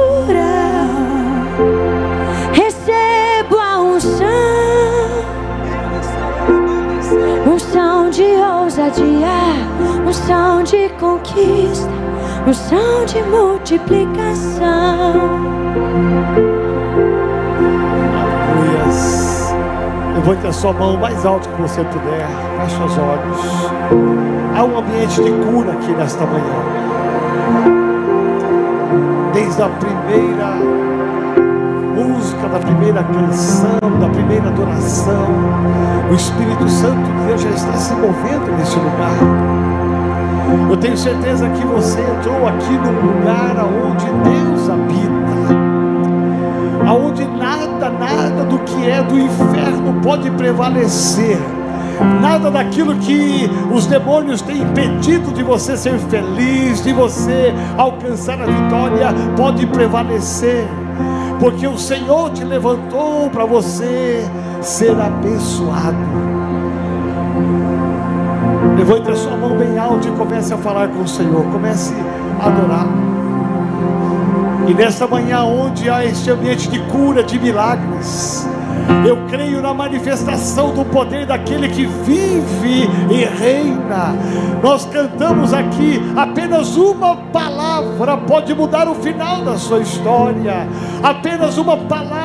ousadia, 8.70 9.26
unção 10.06 10.62
de 10.62 10.88
conquista, 10.90 11.90
unção 12.46 13.04
de 13.04 13.20
multiplicação. 13.24 14.70
Levante 20.14 20.46
a 20.46 20.52
sua 20.52 20.72
mão 20.72 20.96
mais 20.96 21.26
alto 21.26 21.48
que 21.48 21.62
você 21.62 21.82
puder. 21.82 22.28
Feche 22.60 22.82
os 22.84 22.96
olhos. 22.96 23.38
Há 24.56 24.64
um 24.64 24.78
ambiente 24.78 25.20
de 25.20 25.32
cura 25.32 25.72
aqui 25.72 25.90
nesta 25.90 26.24
manhã. 26.24 26.62
Desde 29.32 29.62
a 29.62 29.68
primeira 29.68 30.79
da 32.52 32.58
primeira 32.58 33.02
canção, 33.02 33.78
da 34.00 34.08
primeira 34.08 34.48
adoração, 34.48 35.26
o 36.10 36.14
Espírito 36.14 36.68
Santo 36.68 37.02
de 37.02 37.26
Deus 37.26 37.42
já 37.42 37.50
está 37.50 37.72
se 37.74 37.94
movendo 37.94 38.56
nesse 38.58 38.76
lugar. 38.76 39.70
Eu 40.68 40.76
tenho 40.76 40.96
certeza 40.96 41.48
que 41.48 41.64
você 41.64 42.00
entrou 42.00 42.48
aqui 42.48 42.72
num 42.72 43.18
lugar 43.18 43.54
onde 43.64 44.06
Deus 44.06 44.68
habita 44.68 45.00
aonde 46.90 47.24
nada, 47.24 47.88
nada 47.88 48.44
do 48.44 48.58
que 48.60 48.90
é 48.90 49.02
do 49.02 49.16
inferno 49.18 50.00
pode 50.02 50.30
prevalecer. 50.32 51.38
Nada 52.20 52.50
daquilo 52.50 52.96
que 52.96 53.50
os 53.70 53.86
demônios 53.86 54.40
têm 54.40 54.62
impedido 54.62 55.32
de 55.32 55.42
você 55.42 55.76
ser 55.76 55.98
feliz, 55.98 56.82
de 56.82 56.92
você 56.92 57.52
alcançar 57.76 58.40
a 58.40 58.46
vitória, 58.46 59.08
pode 59.36 59.66
prevalecer, 59.66 60.66
porque 61.38 61.66
o 61.66 61.78
Senhor 61.78 62.30
te 62.30 62.44
levantou 62.44 63.30
para 63.30 63.44
você 63.44 64.24
ser 64.60 64.98
abençoado. 65.00 65.96
Levante 68.76 69.10
a 69.10 69.16
sua 69.16 69.36
mão 69.36 69.56
bem 69.56 69.78
alta 69.78 70.08
e 70.08 70.10
comece 70.12 70.52
a 70.52 70.58
falar 70.58 70.88
com 70.88 71.02
o 71.02 71.08
Senhor, 71.08 71.44
comece 71.52 71.94
a 72.40 72.46
adorar. 72.46 72.86
E 74.68 74.74
nesta 74.74 75.06
manhã, 75.06 75.42
onde 75.44 75.88
há 75.88 76.04
este 76.04 76.30
ambiente 76.30 76.68
de 76.68 76.78
cura, 76.84 77.22
de 77.22 77.38
milagres, 77.38 78.48
eu 79.06 79.16
creio 79.28 79.62
na 79.62 79.72
manifestação 79.72 80.74
do 80.74 80.84
poder 80.84 81.26
daquele 81.26 81.68
que 81.68 81.86
vive 81.86 82.88
e 83.10 83.24
reina. 83.24 84.14
Nós 84.62 84.84
cantamos 84.86 85.52
aqui 85.52 86.00
apenas 86.16 86.76
uma 86.76 87.16
palavra 87.16 88.16
pode 88.16 88.54
mudar 88.54 88.88
o 88.88 88.94
final 88.94 89.42
da 89.42 89.56
sua 89.56 89.80
história. 89.80 90.66
Apenas 91.02 91.58
uma 91.58 91.76
palavra. 91.76 92.19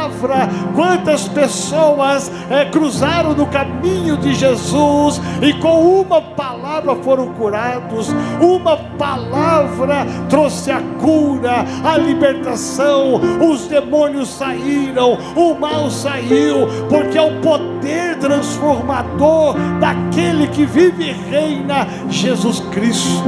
Quantas 0.76 1.28
pessoas 1.28 2.32
é, 2.50 2.66
cruzaram 2.66 3.34
no 3.34 3.46
caminho 3.48 4.18
de 4.18 4.34
Jesus 4.34 5.22
e 5.42 5.54
com 5.54 6.02
uma 6.02 6.22
palavra 6.22 6.96
foram 6.96 7.28
curados. 7.34 8.10
Uma 8.40 8.78
palavra 8.98 10.06
trouxe 10.30 10.72
a 10.72 10.82
cura, 11.00 11.66
a 11.84 11.98
libertação. 11.98 13.22
Os 13.50 13.68
demônios 13.68 14.30
saíram, 14.30 15.18
o 15.36 15.54
mal 15.54 15.90
saiu 15.90 16.68
porque 16.90 17.18
é 17.18 17.22
o 17.22 17.40
poder 17.42 18.18
transformador 18.20 19.56
daquele 19.80 20.48
que 20.48 20.66
vive 20.66 21.10
e 21.10 21.12
reina, 21.12 21.88
Jesus 22.10 22.60
Cristo. 22.72 23.24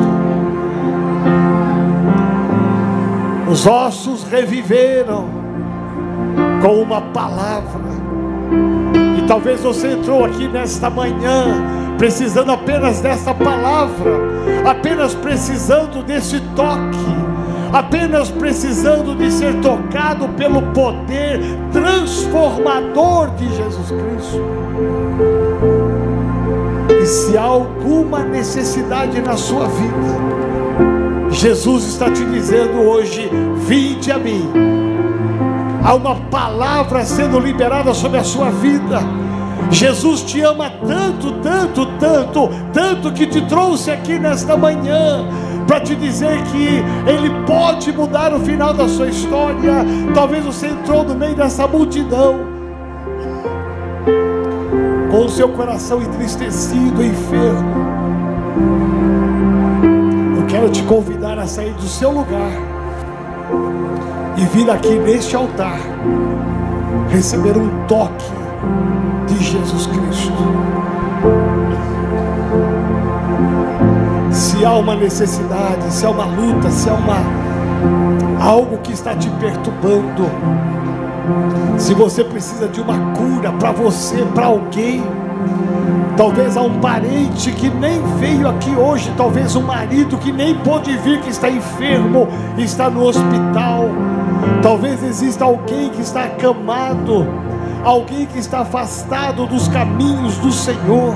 Os 3.50 3.66
ossos 3.66 4.24
reviveram 4.24 5.37
com 6.62 6.82
uma 6.82 7.02
palavra. 7.02 7.98
E 9.18 9.28
talvez 9.28 9.62
você 9.62 9.94
entrou 9.94 10.26
aqui 10.26 10.48
nesta 10.48 10.90
manhã 10.90 11.64
precisando 11.98 12.52
apenas 12.52 13.02
dessa 13.02 13.34
palavra, 13.34 14.12
apenas 14.66 15.16
precisando 15.16 16.04
desse 16.04 16.40
toque 16.56 17.18
apenas 17.72 18.30
precisando 18.30 19.16
de 19.16 19.32
ser 19.32 19.56
tocado 19.62 20.28
pelo 20.30 20.62
poder 20.74 21.40
transformador 21.72 23.32
de 23.32 23.48
Jesus 23.50 23.88
Cristo. 23.88 24.42
E 27.02 27.06
se 27.06 27.38
há 27.38 27.42
alguma 27.42 28.24
necessidade 28.24 29.22
na 29.22 29.36
sua 29.36 29.68
vida, 29.68 31.30
Jesus 31.30 31.86
está 31.86 32.10
te 32.12 32.24
dizendo 32.26 32.82
hoje: 32.82 33.30
vinde 33.68 34.12
a 34.12 34.18
mim. 34.18 34.87
Há 35.88 35.94
uma 35.94 36.16
palavra 36.16 37.06
sendo 37.06 37.40
liberada 37.40 37.94
sobre 37.94 38.18
a 38.18 38.24
sua 38.24 38.50
vida. 38.52 39.00
Jesus 39.72 40.22
te 40.22 40.42
ama 40.42 40.70
tanto, 40.86 41.32
tanto, 41.42 41.86
tanto, 41.98 42.50
tanto 42.74 43.14
que 43.14 43.26
te 43.26 43.40
trouxe 43.44 43.90
aqui 43.90 44.20
nesta 44.20 44.58
manhã 44.58 45.26
para 45.66 45.80
te 45.80 45.96
dizer 45.96 46.44
que 46.52 46.84
Ele 47.10 47.30
pode 47.46 47.94
mudar 47.94 48.34
o 48.34 48.40
final 48.42 48.74
da 48.74 48.86
sua 48.90 49.08
história. 49.08 49.86
Talvez 50.14 50.44
você 50.44 50.68
entrou 50.68 51.06
no 51.06 51.16
meio 51.16 51.38
dessa 51.38 51.66
multidão, 51.66 52.36
com 55.10 55.24
o 55.24 55.30
seu 55.30 55.48
coração 55.48 56.02
entristecido, 56.02 57.02
enfermo. 57.02 57.88
Eu 60.38 60.46
quero 60.48 60.70
te 60.70 60.84
convidar 60.84 61.40
a 61.40 61.48
sair 61.48 61.72
do 61.72 61.88
seu 61.88 62.12
lugar 62.12 62.67
e 64.38 64.46
vir 64.46 64.70
aqui 64.70 64.98
neste 65.00 65.36
altar 65.36 65.80
receber 67.10 67.58
um 67.58 67.86
toque 67.88 68.32
de 69.28 69.44
Jesus 69.44 69.88
Cristo. 69.88 70.88
se 74.58 74.64
há 74.64 74.74
uma 74.74 74.96
necessidade, 74.96 75.92
se 75.92 76.06
há 76.06 76.10
uma 76.10 76.26
luta, 76.26 76.70
se 76.70 76.90
há 76.90 76.94
uma 76.94 77.18
algo 78.40 78.78
que 78.78 78.94
está 78.94 79.16
te 79.16 79.30
perturbando, 79.32 80.30
se 81.78 81.94
você 81.94 82.24
precisa 82.24 82.68
de 82.68 82.80
uma 82.80 83.14
cura 83.14 83.52
para 83.54 83.72
você, 83.72 84.26
para 84.34 84.46
alguém, 84.46 85.04
talvez 86.16 86.56
há 86.56 86.62
um 86.62 86.80
parente 86.80 87.52
que 87.52 87.70
nem 87.70 88.02
veio 88.20 88.48
aqui 88.48 88.72
hoje, 88.76 89.12
talvez 89.18 89.56
um 89.56 89.64
marido 89.64 90.18
que 90.18 90.32
nem 90.32 90.56
pôde 90.56 90.96
vir, 90.98 91.20
que 91.22 91.30
está 91.30 91.50
enfermo, 91.50 92.28
está 92.58 92.90
no 92.90 93.04
hospital, 93.04 93.90
talvez 94.62 95.04
exista 95.04 95.46
alguém 95.46 95.90
que 95.90 96.02
está 96.02 96.26
acamado, 96.26 97.28
alguém 97.84 98.26
que 98.26 98.40
está 98.40 98.60
afastado 98.60 99.46
dos 99.46 99.68
caminhos 99.68 100.38
do 100.38 100.52
Senhor. 100.52 101.16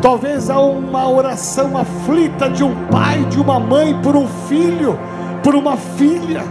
Talvez 0.00 0.50
há 0.50 0.58
uma 0.58 1.08
oração 1.08 1.76
aflita 1.76 2.50
de 2.50 2.64
um 2.64 2.74
pai, 2.86 3.24
de 3.26 3.40
uma 3.40 3.60
mãe 3.60 3.94
por 4.02 4.16
um 4.16 4.26
filho, 4.48 4.98
por 5.42 5.54
uma 5.54 5.76
filha. 5.76 6.42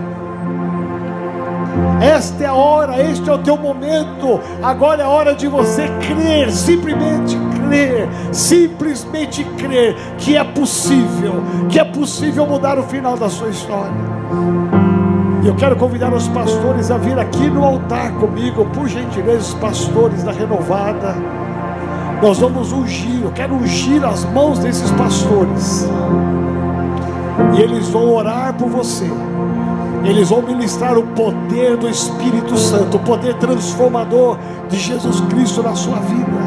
Esta 2.01 2.43
é 2.43 2.47
a 2.47 2.53
hora, 2.53 3.01
este 3.01 3.29
é 3.29 3.33
o 3.33 3.37
teu 3.37 3.57
momento. 3.57 4.39
Agora 4.63 5.01
é 5.01 5.05
a 5.05 5.09
hora 5.09 5.35
de 5.35 5.47
você 5.47 5.87
crer, 6.07 6.51
simplesmente 6.51 7.37
crer, 7.67 8.09
simplesmente 8.31 9.43
crer 9.57 9.95
que 10.17 10.35
é 10.35 10.43
possível, 10.43 11.43
que 11.69 11.79
é 11.79 11.83
possível 11.83 12.45
mudar 12.45 12.79
o 12.79 12.83
final 12.83 13.15
da 13.17 13.29
sua 13.29 13.49
história. 13.49 13.91
E 15.43 15.47
eu 15.47 15.55
quero 15.55 15.75
convidar 15.75 16.13
os 16.13 16.27
pastores 16.27 16.91
a 16.91 16.97
vir 16.97 17.17
aqui 17.17 17.49
no 17.49 17.65
altar 17.65 18.11
comigo, 18.13 18.63
por 18.65 18.87
gentileza, 18.87 19.39
os 19.39 19.53
pastores 19.55 20.23
da 20.23 20.31
renovada. 20.31 21.15
Nós 22.21 22.37
vamos 22.37 22.71
ungir, 22.71 23.23
eu 23.23 23.31
quero 23.31 23.55
ungir 23.55 24.05
as 24.05 24.23
mãos 24.25 24.59
desses 24.59 24.91
pastores. 24.91 25.89
E 27.57 27.61
eles 27.61 27.89
vão 27.89 28.13
orar 28.13 28.53
por 28.53 28.69
você. 28.69 29.09
Eles 30.03 30.29
vão 30.29 30.43
ministrar 30.43 30.95
o 30.97 31.03
poder 31.03 31.75
do 31.75 31.89
Espírito 31.89 32.55
Santo, 32.55 32.97
o 32.97 32.99
poder 32.99 33.33
transformador 33.35 34.37
de 34.69 34.77
Jesus 34.77 35.21
Cristo 35.21 35.63
na 35.63 35.75
sua 35.75 35.97
vida. 35.97 36.41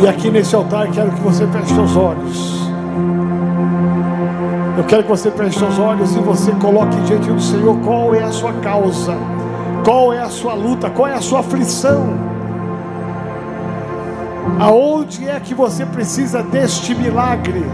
E 0.00 0.08
aqui 0.08 0.30
nesse 0.30 0.54
altar 0.54 0.90
quero 0.90 1.10
que 1.12 1.20
você 1.20 1.46
feche 1.46 1.74
seus 1.74 1.94
olhos. 1.94 2.53
Eu 4.76 4.82
quero 4.82 5.04
que 5.04 5.08
você 5.08 5.30
feche 5.30 5.58
seus 5.58 5.78
olhos 5.78 6.16
e 6.16 6.18
você 6.18 6.50
coloque 6.52 6.96
diante 7.02 7.30
do 7.30 7.40
Senhor 7.40 7.78
qual 7.84 8.12
é 8.12 8.24
a 8.24 8.32
sua 8.32 8.52
causa. 8.54 9.16
Qual 9.84 10.12
é 10.12 10.18
a 10.18 10.28
sua 10.28 10.54
luta? 10.54 10.90
Qual 10.90 11.06
é 11.06 11.14
a 11.14 11.20
sua 11.20 11.40
aflição? 11.40 12.18
Aonde 14.58 15.28
é 15.28 15.38
que 15.38 15.54
você 15.54 15.86
precisa 15.86 16.42
deste 16.42 16.92
milagre? 16.92 17.64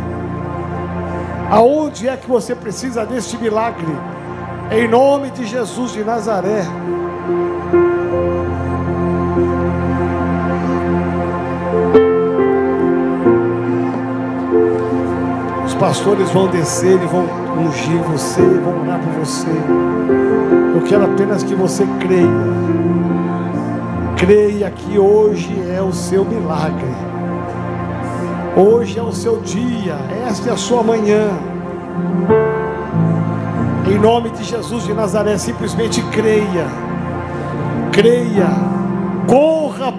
Aonde 1.51 2.07
é 2.07 2.17
que 2.17 2.29
você 2.29 2.55
precisa 2.55 3.07
deste 3.07 3.39
milagre? 3.39 3.97
Em 4.71 4.87
nome 4.87 5.31
de 5.31 5.47
Jesus 5.47 5.93
de 5.93 6.05
Nazaré. 6.05 6.65
Pastores 15.81 16.31
vão 16.31 16.47
descer 16.47 17.03
e 17.03 17.07
vão 17.07 17.25
ungir 17.59 18.03
você, 18.03 18.43
vão 18.43 18.83
orar 18.83 19.01
por 19.01 19.25
você. 19.25 19.49
Eu 20.75 20.83
quero 20.83 21.05
apenas 21.07 21.43
que 21.43 21.55
você 21.55 21.87
creia. 21.99 22.29
Creia 24.19 24.71
que 24.71 24.99
hoje 24.99 25.51
é 25.75 25.81
o 25.81 25.91
seu 25.91 26.23
milagre. 26.23 26.95
Hoje 28.55 28.99
é 28.99 29.03
o 29.03 29.11
seu 29.11 29.41
dia. 29.41 29.97
Esta 30.29 30.51
é 30.51 30.53
a 30.53 30.57
sua 30.57 30.83
manhã. 30.83 31.31
Em 33.91 33.99
nome 33.99 34.29
de 34.31 34.45
Jesus 34.45 34.85
de 34.85 34.93
Nazaré, 34.93 35.39
simplesmente 35.39 36.03
creia. 36.13 36.67
Creia. 37.91 38.51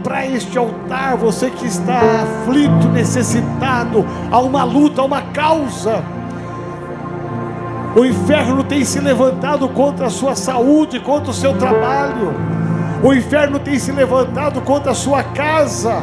Para 0.04 0.28
este 0.28 0.58
altar, 0.58 1.18
você 1.18 1.50
que 1.50 1.66
está 1.66 2.00
aflito, 2.00 2.88
necessitado, 2.90 4.06
a 4.32 4.40
uma 4.40 4.64
luta, 4.64 5.02
a 5.02 5.06
uma 5.06 5.22
causa 5.22 6.04
o 7.94 8.06
inferno 8.06 8.64
tem 8.64 8.86
se 8.86 9.02
levantado 9.02 9.68
contra 9.68 10.08
a 10.08 10.10
sua 10.10 10.34
saúde, 10.34 10.98
contra 11.02 11.30
o 11.30 11.34
seu 11.34 11.58
trabalho. 11.58 12.34
O 13.04 13.14
inferno 13.14 13.60
tem 13.60 13.78
se 13.78 13.92
levantado 13.92 14.62
contra 14.62 14.92
a 14.92 14.96
sua 14.96 15.24
casa. 15.24 16.02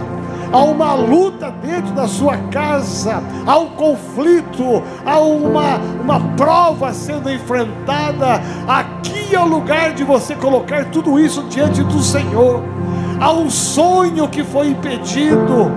Há 0.52 0.58
uma 0.64 0.92
luta 0.92 1.50
dentro 1.50 1.92
da 1.92 2.06
sua 2.06 2.36
casa, 2.50 3.22
há 3.46 3.58
um 3.58 3.70
conflito, 3.70 4.82
há 5.04 5.18
uma, 5.18 5.76
uma 6.02 6.20
prova 6.36 6.92
sendo 6.92 7.30
enfrentada. 7.30 8.40
Aqui 8.66 9.34
é 9.34 9.40
o 9.40 9.46
lugar 9.46 9.92
de 9.92 10.04
você 10.04 10.34
colocar 10.34 10.86
tudo 10.86 11.18
isso 11.18 11.42
diante 11.44 11.82
do 11.82 12.02
Senhor. 12.02 12.62
Há 13.20 13.32
um 13.32 13.50
sonho 13.50 14.28
que 14.28 14.44
foi 14.44 14.68
impedido, 14.68 15.72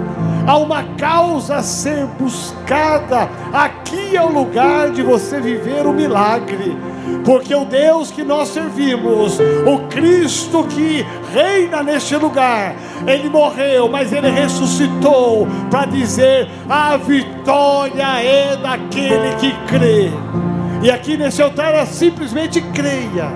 há 0.45 0.57
uma 0.57 0.83
causa 0.95 1.55
a 1.55 1.63
ser 1.63 2.05
buscada. 2.19 3.27
Aqui 3.51 4.15
é 4.15 4.23
o 4.23 4.31
lugar 4.31 4.91
de 4.91 5.01
você 5.01 5.41
viver 5.41 5.87
o 5.87 5.91
milagre, 5.91 6.77
porque 7.25 7.55
o 7.55 7.65
Deus 7.65 8.11
que 8.11 8.23
nós 8.23 8.49
servimos, 8.49 9.39
o 9.39 9.87
Cristo 9.89 10.63
que 10.65 11.03
reina 11.33 11.81
neste 11.81 12.15
lugar, 12.15 12.75
ele 13.07 13.27
morreu, 13.27 13.89
mas 13.89 14.13
ele 14.13 14.29
ressuscitou 14.29 15.47
para 15.71 15.85
dizer: 15.85 16.47
a 16.69 16.95
vitória 16.95 18.23
é 18.23 18.55
daquele 18.55 19.35
que 19.39 19.51
crê. 19.65 20.11
E 20.83 20.91
aqui 20.91 21.17
nesse 21.17 21.41
altar 21.41 21.73
é 21.73 21.85
simplesmente 21.85 22.61
creia. 22.61 23.29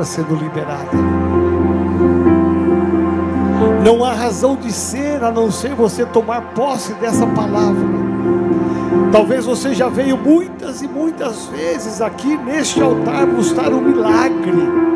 Palavra 0.00 0.04
sendo 0.04 0.34
liberada. 0.34 0.90
Não 3.84 4.04
há 4.04 4.12
razão 4.12 4.56
de 4.56 4.72
ser 4.72 5.22
a 5.22 5.30
não 5.30 5.50
ser 5.50 5.74
você 5.74 6.04
tomar 6.06 6.40
posse 6.54 6.92
dessa 6.94 7.26
palavra. 7.26 8.00
Talvez 9.12 9.44
você 9.44 9.74
já 9.74 9.88
veio 9.88 10.16
muitas 10.16 10.82
e 10.82 10.88
muitas 10.88 11.46
vezes 11.46 12.00
aqui 12.00 12.36
neste 12.36 12.80
altar 12.80 13.26
buscar 13.26 13.72
um 13.72 13.80
milagre 13.80 14.90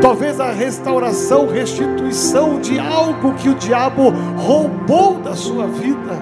talvez 0.00 0.40
a 0.40 0.52
restauração, 0.52 1.48
restituição 1.48 2.60
de 2.60 2.78
algo 2.78 3.34
que 3.34 3.48
o 3.48 3.54
diabo 3.54 4.10
roubou 4.36 5.18
da 5.18 5.34
sua 5.34 5.66
vida. 5.66 6.16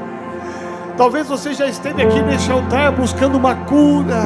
Talvez 0.96 1.28
você 1.28 1.52
já 1.54 1.66
esteve 1.66 2.02
aqui 2.02 2.20
neste 2.22 2.50
altar 2.50 2.92
buscando 2.92 3.36
uma 3.36 3.54
cura, 3.54 4.24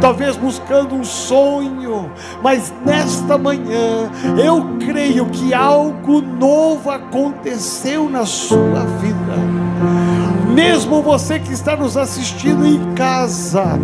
talvez 0.00 0.36
buscando 0.36 0.94
um 0.94 1.04
sonho, 1.04 2.10
mas 2.42 2.72
nesta 2.84 3.36
manhã 3.36 4.10
eu 4.42 4.76
creio 4.78 5.26
que 5.26 5.52
algo 5.52 6.20
novo 6.20 6.90
aconteceu 6.90 8.08
na 8.08 8.24
sua 8.24 8.84
vida. 9.00 9.68
Mesmo 10.54 11.02
você 11.02 11.38
que 11.38 11.52
está 11.52 11.76
nos 11.76 11.96
assistindo 11.96 12.66
em 12.66 12.94
casa, 12.94 13.78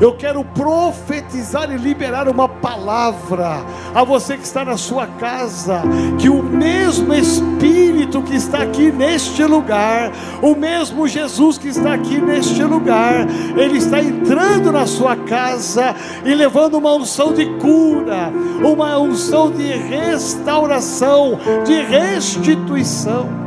eu 0.00 0.14
quero 0.14 0.44
profetizar 0.44 1.70
e 1.70 1.76
liberar 1.76 2.28
uma 2.28 2.48
palavra 2.48 3.64
a 3.94 4.04
você 4.04 4.36
que 4.36 4.44
está 4.44 4.64
na 4.64 4.76
sua 4.76 5.06
casa, 5.06 5.82
que 6.18 6.28
o 6.28 6.42
mesmo 6.42 7.14
Espírito 7.14 8.22
que 8.22 8.34
está 8.34 8.62
aqui 8.62 8.92
neste 8.92 9.44
lugar, 9.44 10.12
o 10.42 10.54
mesmo 10.54 11.08
Jesus 11.08 11.56
que 11.56 11.68
está 11.68 11.94
aqui 11.94 12.20
neste 12.20 12.62
lugar, 12.62 13.26
ele 13.56 13.78
está 13.78 14.00
entrando 14.02 14.70
na 14.70 14.86
sua 14.86 15.16
casa 15.16 15.94
e 16.24 16.34
levando 16.34 16.74
uma 16.74 16.92
unção 16.92 17.32
de 17.32 17.46
cura, 17.58 18.30
uma 18.62 18.98
unção 18.98 19.50
de 19.50 19.66
restauração, 19.66 21.38
de 21.64 21.80
restituição. 21.82 23.46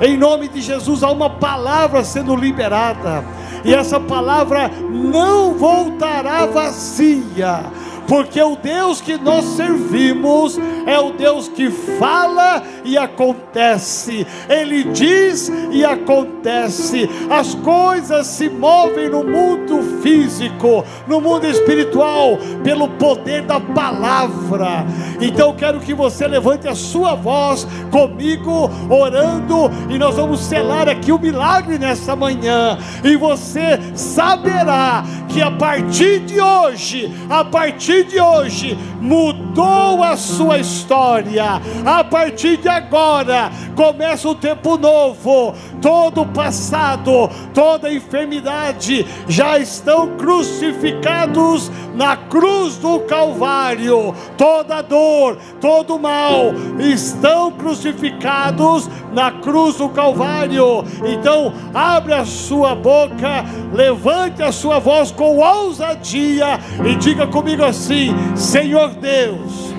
Em 0.00 0.16
nome 0.16 0.46
de 0.48 0.60
Jesus, 0.60 1.02
há 1.02 1.10
uma 1.10 1.30
palavra 1.30 2.04
sendo 2.04 2.36
liberada 2.36 3.24
e 3.66 3.74
essa 3.74 3.98
palavra 3.98 4.70
não 4.90 5.54
voltará 5.54 6.46
vazia 6.46 7.64
porque 8.06 8.40
o 8.40 8.56
Deus 8.56 9.00
que 9.00 9.16
nós 9.18 9.44
servimos 9.44 10.58
é 10.86 10.98
o 10.98 11.12
Deus 11.12 11.48
que 11.48 11.70
fala 11.70 12.62
e 12.84 12.96
acontece, 12.96 14.26
Ele 14.48 14.84
diz 14.84 15.50
e 15.72 15.84
acontece, 15.84 17.08
as 17.28 17.54
coisas 17.56 18.26
se 18.28 18.48
movem 18.48 19.08
no 19.08 19.24
mundo 19.24 20.00
físico, 20.02 20.84
no 21.06 21.20
mundo 21.20 21.46
espiritual, 21.46 22.38
pelo 22.62 22.88
poder 22.90 23.42
da 23.42 23.58
palavra. 23.58 24.86
Então 25.20 25.54
quero 25.54 25.80
que 25.80 25.92
você 25.92 26.26
levante 26.26 26.68
a 26.68 26.74
sua 26.74 27.14
voz 27.14 27.66
comigo, 27.90 28.70
orando, 28.88 29.70
e 29.90 29.98
nós 29.98 30.14
vamos 30.16 30.40
selar 30.40 30.88
aqui 30.88 31.10
o 31.10 31.18
milagre 31.18 31.78
nessa 31.78 32.14
manhã, 32.14 32.78
e 33.02 33.16
você 33.16 33.80
saberá 33.94 35.04
que 35.28 35.42
a 35.42 35.50
partir 35.50 36.20
de 36.20 36.40
hoje, 36.40 37.12
a 37.28 37.44
partir 37.44 37.95
de 38.04 38.20
hoje, 38.20 38.76
mudou 39.00 40.02
a 40.02 40.16
sua 40.16 40.58
história. 40.58 41.60
A 41.84 42.04
partir 42.04 42.56
de 42.56 42.68
agora, 42.68 43.50
começa 43.74 44.28
um 44.28 44.34
tempo 44.34 44.76
novo. 44.76 45.54
Todo 45.80 46.22
o 46.22 46.26
passado, 46.26 47.30
toda 47.54 47.92
enfermidade 47.92 49.06
já 49.28 49.58
estão 49.58 50.16
crucificados 50.16 51.70
na 51.94 52.16
cruz 52.16 52.76
do 52.76 53.00
Calvário. 53.00 54.14
Toda 54.36 54.82
dor, 54.82 55.38
todo 55.60 55.98
mal 55.98 56.52
estão 56.78 57.52
crucificados 57.52 58.88
na 59.12 59.30
cruz 59.30 59.76
do 59.76 59.88
Calvário. 59.88 60.84
Então, 61.04 61.52
abre 61.72 62.14
a 62.14 62.24
sua 62.24 62.74
boca, 62.74 63.44
levante 63.72 64.42
a 64.42 64.52
sua 64.52 64.78
voz 64.78 65.10
com 65.10 65.38
ousadia 65.38 66.58
e 66.84 66.96
diga 66.96 67.26
comigo 67.26 67.62
assim: 67.62 67.85
Senhor 68.34 68.90
Deus, 68.94 69.72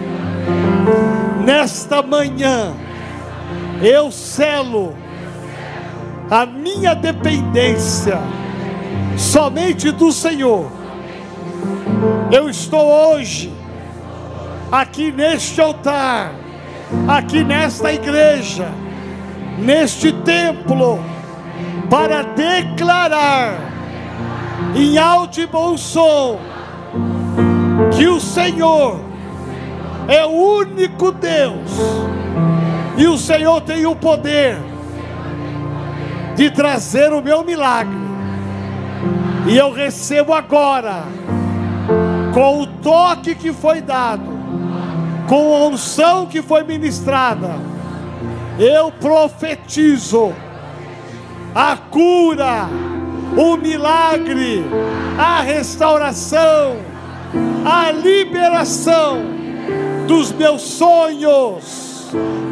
nesta 1.43 2.01
manhã 2.01 2.73
eu 3.81 4.09
selo 4.11 4.95
a 6.31 6.45
minha 6.45 6.95
dependência 6.95 8.17
somente 9.17 9.91
do 9.91 10.13
Senhor. 10.13 10.71
Eu 12.31 12.49
estou 12.49 12.85
hoje 12.85 13.53
aqui 14.71 15.11
neste 15.11 15.59
altar, 15.59 16.31
aqui 17.09 17.43
nesta 17.43 17.91
igreja, 17.91 18.69
neste 19.57 20.13
templo, 20.13 20.97
para 21.89 22.23
declarar 22.23 23.59
em 24.73 24.97
alto 24.97 25.41
e 25.41 25.45
bom 25.45 25.75
som 25.75 26.39
que 27.97 28.07
o 28.07 28.19
Senhor 28.19 28.99
é 30.07 30.23
o 30.23 30.29
único 30.29 31.11
Deus 31.11 31.71
e 32.95 33.07
o 33.07 33.17
Senhor 33.17 33.59
tem 33.61 33.87
o 33.87 33.95
poder 33.95 34.59
de 36.35 36.51
trazer 36.51 37.11
o 37.11 37.23
meu 37.23 37.43
milagre. 37.43 37.97
E 39.47 39.57
eu 39.57 39.71
recebo 39.71 40.31
agora, 40.31 41.05
com 42.35 42.61
o 42.61 42.67
toque 42.67 43.33
que 43.33 43.51
foi 43.51 43.81
dado, 43.81 44.29
com 45.27 45.55
a 45.55 45.67
unção 45.67 46.27
que 46.27 46.43
foi 46.43 46.63
ministrada, 46.63 47.55
eu 48.59 48.91
profetizo 48.91 50.33
a 51.55 51.75
cura, 51.75 52.67
o 53.35 53.57
milagre, 53.57 54.63
a 55.17 55.41
restauração, 55.41 56.77
a 57.69 57.91
liberação 57.91 59.21
dos 60.07 60.31
meus 60.31 60.61
sonhos, 60.61 62.07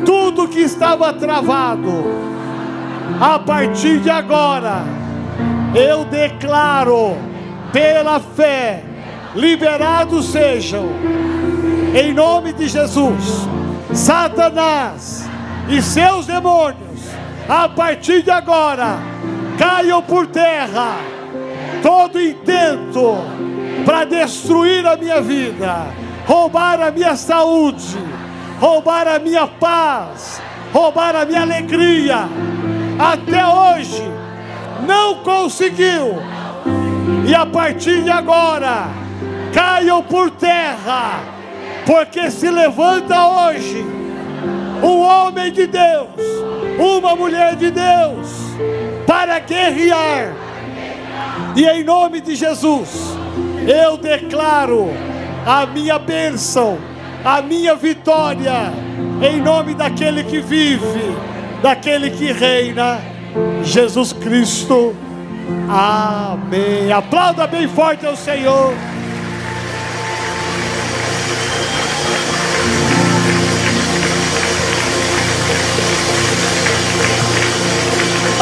tudo 0.06 0.46
que 0.50 0.60
estava 0.60 1.14
travado, 1.14 2.04
a 3.22 3.40
partir 3.40 4.02
de 4.02 4.10
agora, 4.10 4.84
eu 5.74 6.04
declaro 6.04 7.16
pela 7.72 8.20
fé, 8.20 8.84
liberados 9.34 10.32
sejam, 10.34 10.90
em 11.96 12.14
nome 12.14 12.52
de 12.52 12.68
Jesus, 12.68 13.48
Satanás 13.94 15.30
e 15.70 15.82
seus 15.82 16.26
demônios, 16.26 17.08
a 17.48 17.70
partir 17.70 18.22
de 18.22 18.32
agora, 18.32 18.98
caiam 19.58 20.02
por 20.02 20.28
terra 20.28 20.98
todo 21.82 22.20
intento 22.20 23.55
para 23.86 24.04
destruir 24.04 24.86
a 24.86 24.98
minha 24.98 25.22
vida, 25.22 25.88
roubar 26.26 26.82
a 26.82 26.92
minha 26.92 27.16
saúde, 27.16 27.98
roubar 28.60 29.08
a 29.08 29.20
minha 29.20 29.46
paz, 29.48 30.42
roubar 30.74 31.16
a 31.16 31.26
minha 31.26 31.42
alegria. 31.42 32.28
Até 32.98 33.46
hoje 33.46 34.04
não 34.88 35.16
conseguiu. 35.16 36.16
E 37.28 37.34
a 37.34 37.46
partir 37.46 38.04
de 38.04 38.10
agora, 38.10 38.88
caiam 39.54 40.02
por 40.02 40.32
terra, 40.32 41.20
porque 41.86 42.30
se 42.32 42.50
levanta 42.50 43.28
hoje 43.28 43.86
um 44.84 45.00
homem 45.00 45.52
de 45.52 45.68
Deus, 45.68 46.10
uma 46.78 47.16
mulher 47.16 47.56
de 47.56 47.72
Deus, 47.72 48.30
para 49.06 49.40
guerrear. 49.40 50.34
E 51.56 51.66
em 51.66 51.84
nome 51.84 52.20
de 52.22 52.36
Jesus, 52.36 53.16
eu 53.68 53.98
declaro 53.98 54.90
a 55.46 55.66
minha 55.66 55.98
bênção, 55.98 56.78
a 57.24 57.42
minha 57.42 57.76
vitória, 57.76 58.72
em 59.22 59.42
nome 59.42 59.74
daquele 59.74 60.24
que 60.24 60.40
vive, 60.40 61.16
daquele 61.62 62.12
que 62.12 62.32
reina, 62.32 63.00
Jesus 63.64 64.14
Cristo. 64.14 64.96
Amém. 65.70 66.92
Aplauda 66.92 67.48
bem 67.48 67.68
forte 67.68 68.06
ao 68.06 68.16
Senhor. 68.16 68.74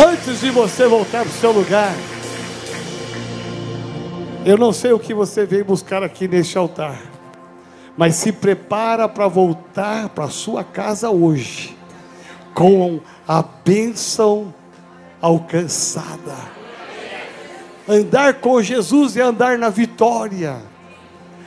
Antes 0.07 0.41
de 0.41 0.49
você 0.49 0.87
voltar 0.87 1.21
para 1.21 1.29
o 1.29 1.33
seu 1.33 1.51
lugar, 1.51 1.93
eu 4.45 4.57
não 4.57 4.73
sei 4.73 4.91
o 4.91 4.99
que 4.99 5.13
você 5.13 5.45
veio 5.45 5.63
buscar 5.63 6.03
aqui 6.03 6.27
neste 6.27 6.57
altar, 6.57 6.99
mas 7.95 8.15
se 8.15 8.31
prepara 8.31 9.07
para 9.07 9.27
voltar 9.27 10.09
para 10.09 10.27
sua 10.29 10.63
casa 10.63 11.09
hoje, 11.09 11.77
com 12.53 12.99
a 13.27 13.41
bênção 13.41 14.53
alcançada. 15.21 16.35
Andar 17.87 18.35
com 18.35 18.61
Jesus 18.61 19.15
é 19.15 19.21
andar 19.21 19.57
na 19.57 19.69
vitória. 19.69 20.57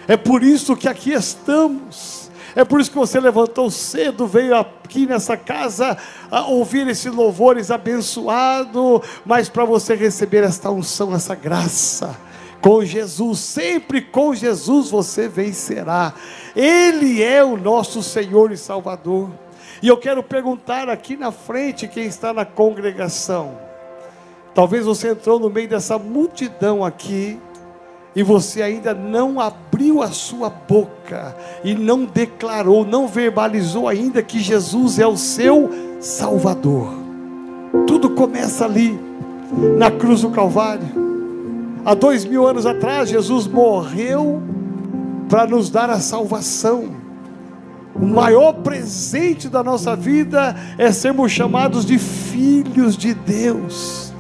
É 0.09 0.17
por 0.17 0.43
isso 0.43 0.77
que 0.77 0.89
aqui 0.89 1.13
estamos. 1.13 2.31
É 2.55 2.65
por 2.65 2.81
isso 2.81 2.91
que 2.91 2.97
você 2.97 3.21
levantou 3.21 3.71
cedo, 3.71 4.27
veio 4.27 4.57
aqui 4.57 5.05
nessa 5.05 5.37
casa 5.37 5.99
a 6.31 6.47
ouvir 6.47 6.89
esses 6.89 7.13
louvores 7.13 7.71
abençoado, 7.71 9.03
mas 9.27 9.47
para 9.47 9.67
você 9.67 9.95
receber 9.95 10.43
esta 10.43 10.71
unção, 10.71 11.15
essa 11.15 11.35
graça 11.35 12.17
com 12.61 12.85
Jesus, 12.85 13.39
sempre 13.39 14.01
com 14.01 14.35
Jesus 14.35 14.91
você 14.91 15.29
vencerá. 15.29 16.13
Ele 16.55 17.23
é 17.23 17.45
o 17.45 17.57
nosso 17.57 18.03
Senhor 18.03 18.53
e 18.53 18.57
Salvador. 18.57 19.31
E 19.83 19.89
eu 19.89 19.97
quero 19.97 20.23
perguntar 20.23 20.89
aqui 20.89 21.17
na 21.17 21.31
frente 21.31 21.87
quem 21.87 22.07
está 22.07 22.33
na 22.33 22.45
congregação. 22.45 23.59
Talvez 24.55 24.87
você 24.87 25.11
entrou 25.11 25.39
no 25.39 25.51
meio 25.51 25.69
dessa 25.69 25.99
multidão 25.99 26.83
aqui 26.85 27.39
e 28.15 28.23
você 28.23 28.63
ainda 28.63 28.95
não 28.95 29.39
abriu 29.39 30.03
a 30.03 30.09
sua 30.09 30.49
boca 30.49 31.37
e 31.63 31.75
não 31.75 32.07
declarou, 32.07 32.83
não 32.83 33.07
verbalizou 33.07 33.87
ainda 33.87 34.23
que 34.23 34.41
Jesus 34.41 34.99
é 34.99 35.07
o 35.07 35.19
seu 35.19 35.71
Salvador. 36.01 36.89
Tudo 37.87 38.11
começa 38.11 38.65
ali, 38.65 38.99
na 39.77 39.91
cruz 39.91 40.23
do 40.23 40.31
Calvário. 40.31 41.06
Há 41.87 41.95
dois 41.95 42.25
mil 42.25 42.45
anos 42.45 42.67
atrás, 42.67 43.09
Jesus 43.09 43.47
morreu 43.47 44.43
para 45.29 45.47
nos 45.47 45.71
dar 45.71 45.89
a 45.89 46.01
salvação. 46.01 46.97
O 47.95 48.05
maior 48.05 48.55
presente 48.55 49.49
da 49.49 49.63
nossa 49.63 49.95
vida 49.95 50.57
é 50.77 50.91
sermos 50.91 51.31
chamados 51.31 51.87
de 51.87 51.97
filhos 51.97 52.97
de 52.97 53.15
Deus. 53.15 54.13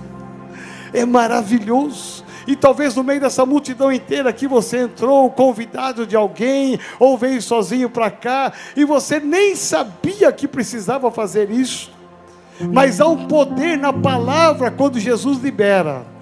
É 0.94 1.04
maravilhoso. 1.04 2.24
E 2.46 2.54
talvez 2.54 2.94
no 2.94 3.02
meio 3.02 3.20
dessa 3.20 3.44
multidão 3.44 3.90
inteira 3.90 4.32
que 4.32 4.46
você 4.46 4.82
entrou, 4.82 5.28
convidado 5.28 6.06
de 6.06 6.14
alguém, 6.14 6.78
ou 7.00 7.18
veio 7.18 7.42
sozinho 7.42 7.90
para 7.90 8.12
cá, 8.12 8.52
e 8.76 8.84
você 8.84 9.18
nem 9.18 9.56
sabia 9.56 10.30
que 10.30 10.46
precisava 10.46 11.10
fazer 11.10 11.50
isso. 11.50 11.90
Mas 12.72 13.00
há 13.00 13.08
um 13.08 13.26
poder 13.26 13.76
na 13.76 13.92
palavra 13.92 14.70
quando 14.70 15.00
Jesus 15.00 15.42
libera. 15.42 16.14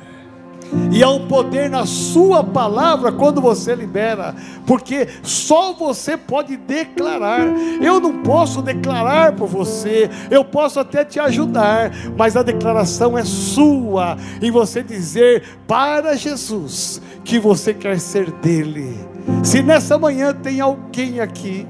E 0.91 1.03
há 1.03 1.11
um 1.11 1.27
poder 1.27 1.69
na 1.69 1.87
sua 1.87 2.43
palavra 2.43 3.13
quando 3.13 3.41
você 3.41 3.75
libera, 3.75 4.35
porque 4.67 5.09
só 5.23 5.73
você 5.73 6.17
pode 6.17 6.57
declarar. 6.57 7.41
Eu 7.81 8.01
não 8.01 8.23
posso 8.23 8.63
declarar 8.63 9.33
por 9.33 9.49
você, 9.49 10.11
eu 10.31 10.45
posso 10.45 10.81
até 10.81 11.05
te 11.05 11.21
ajudar, 11.21 11.93
mas 12.17 12.37
a 12.37 12.43
declaração 12.43 13.17
é 13.17 13.25
sua, 13.25 14.17
e 14.41 14.51
você 14.51 14.83
dizer 14.83 15.45
para 15.67 16.17
Jesus 16.17 17.01
que 17.25 17.39
você 17.39 17.73
quer 17.73 17.99
ser 17.99 18.31
dele. 18.31 18.99
Se 19.43 19.63
nessa 19.63 19.99
manhã 19.99 20.35
tem 20.35 20.61
alguém 20.61 21.21
aqui 21.21 21.67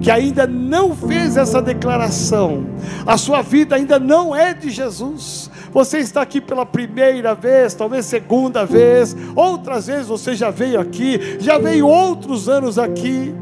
que 0.00 0.10
ainda 0.10 0.46
não 0.46 0.96
fez 0.96 1.36
essa 1.36 1.60
declaração, 1.60 2.66
a 3.06 3.16
sua 3.16 3.42
vida 3.42 3.76
ainda 3.76 3.98
não 3.98 4.34
é 4.34 4.54
de 4.54 4.70
Jesus, 4.70 5.50
você 5.72 5.98
está 5.98 6.22
aqui 6.22 6.40
pela 6.40 6.64
primeira 6.64 7.34
vez, 7.34 7.74
talvez 7.74 8.06
segunda 8.06 8.64
vez, 8.64 9.16
outras 9.34 9.86
vezes 9.86 10.08
você 10.08 10.34
já 10.34 10.50
veio 10.50 10.80
aqui, 10.80 11.36
já 11.38 11.58
veio 11.58 11.86
outros 11.86 12.48
anos 12.48 12.78
aqui, 12.78 13.34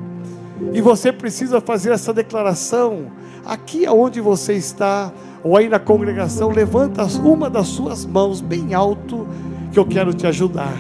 e 0.73 0.81
você 0.81 1.13
precisa 1.13 1.61
fazer 1.61 1.93
essa 1.93 2.13
declaração, 2.13 3.07
aqui 3.45 3.87
aonde 3.87 4.21
você 4.21 4.55
está, 4.55 5.13
ou 5.43 5.57
aí 5.57 5.69
na 5.69 5.79
congregação, 5.79 6.51
levanta 6.51 7.05
uma 7.23 7.49
das 7.49 7.69
suas 7.69 8.05
mãos 8.05 8.41
bem 8.41 8.75
alto, 8.75 9.27
que 9.73 9.79
eu 9.79 9.85
quero 9.85 10.13
te 10.13 10.27
ajudar. 10.27 10.77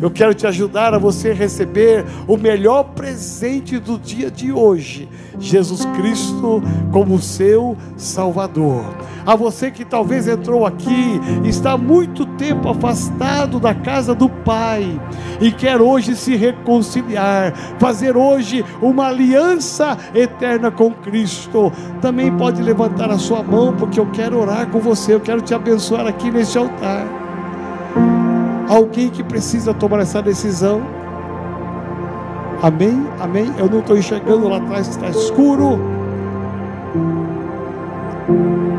Eu 0.00 0.10
quero 0.10 0.34
te 0.34 0.46
ajudar 0.46 0.92
a 0.92 0.98
você 0.98 1.32
receber 1.32 2.04
o 2.28 2.36
melhor 2.36 2.84
presente 2.94 3.78
do 3.78 3.98
dia 3.98 4.30
de 4.30 4.52
hoje, 4.52 5.08
Jesus 5.38 5.84
Cristo 5.96 6.62
como 6.92 7.18
seu 7.18 7.76
Salvador. 7.96 8.84
A 9.26 9.34
você 9.34 9.70
que 9.70 9.84
talvez 9.84 10.28
entrou 10.28 10.66
aqui, 10.66 11.20
está 11.44 11.78
muito 11.78 12.26
tempo 12.26 12.68
afastado 12.68 13.58
da 13.58 13.74
casa 13.74 14.14
do 14.14 14.28
Pai 14.28 15.00
e 15.40 15.50
quer 15.50 15.80
hoje 15.80 16.14
se 16.14 16.36
reconciliar, 16.36 17.54
fazer 17.78 18.16
hoje 18.16 18.64
uma 18.82 19.06
aliança 19.06 19.96
eterna 20.14 20.70
com 20.70 20.90
Cristo, 20.90 21.72
também 22.02 22.30
pode 22.36 22.62
levantar 22.62 23.10
a 23.10 23.18
sua 23.18 23.42
mão, 23.42 23.74
porque 23.74 23.98
eu 23.98 24.06
quero 24.12 24.38
orar 24.38 24.68
com 24.68 24.78
você, 24.78 25.14
eu 25.14 25.20
quero 25.20 25.40
te 25.40 25.54
abençoar 25.54 26.06
aqui 26.06 26.30
neste 26.30 26.58
altar. 26.58 27.23
Alguém 28.68 29.10
que 29.10 29.22
precisa 29.22 29.74
tomar 29.74 30.00
essa 30.00 30.22
decisão. 30.22 30.82
Amém? 32.62 33.06
Amém? 33.20 33.52
Eu 33.58 33.68
não 33.68 33.80
estou 33.80 33.96
enxergando 33.96 34.48
lá 34.48 34.56
atrás, 34.56 34.88
está 34.88 35.08
escuro. 35.10 35.78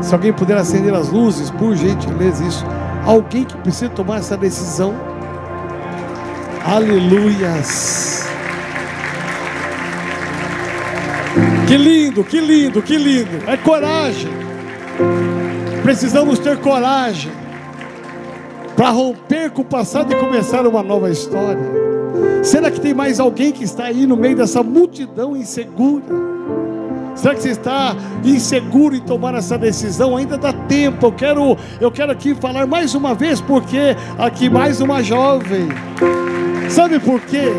Se 0.02 0.12
alguém 0.12 0.32
puder 0.32 0.56
acender 0.56 0.92
as 0.92 1.10
luzes, 1.10 1.50
por 1.50 1.76
gentileza, 1.76 2.44
isso. 2.44 2.66
Alguém 3.04 3.44
que 3.44 3.56
precisa 3.58 3.88
tomar 3.90 4.18
essa 4.18 4.36
decisão. 4.36 4.94
Aleluias. 6.64 8.26
Que 11.68 11.76
lindo, 11.76 12.24
que 12.24 12.40
lindo, 12.40 12.82
que 12.82 12.96
lindo. 12.96 13.48
É 13.48 13.56
coragem. 13.56 14.30
Precisamos 15.82 16.40
ter 16.40 16.56
coragem 16.58 17.30
para 18.76 18.90
romper 18.90 19.50
com 19.50 19.62
o 19.62 19.64
passado 19.64 20.12
e 20.12 20.16
começar 20.16 20.66
uma 20.66 20.82
nova 20.82 21.10
história? 21.10 21.62
Será 22.42 22.70
que 22.70 22.80
tem 22.80 22.94
mais 22.94 23.18
alguém 23.18 23.50
que 23.50 23.64
está 23.64 23.84
aí 23.86 24.06
no 24.06 24.16
meio 24.16 24.36
dessa 24.36 24.62
multidão 24.62 25.36
insegura? 25.36 26.04
Será 27.14 27.34
que 27.34 27.40
você 27.40 27.50
está 27.50 27.96
inseguro 28.22 28.94
em 28.94 29.00
tomar 29.00 29.34
essa 29.34 29.56
decisão? 29.56 30.16
Ainda 30.16 30.36
dá 30.36 30.52
tempo. 30.52 31.06
Eu 31.06 31.12
quero, 31.12 31.56
eu 31.80 31.90
quero 31.90 32.12
aqui 32.12 32.34
falar 32.34 32.66
mais 32.66 32.94
uma 32.94 33.14
vez, 33.14 33.40
porque 33.40 33.96
aqui 34.18 34.50
mais 34.50 34.82
uma 34.82 35.02
jovem. 35.02 35.68
Sabe 36.68 37.00
por 37.00 37.20
quê? 37.22 37.52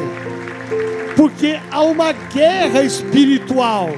Porque 1.15 1.59
há 1.71 1.81
uma 1.81 2.11
guerra 2.11 2.83
espiritual. 2.83 3.89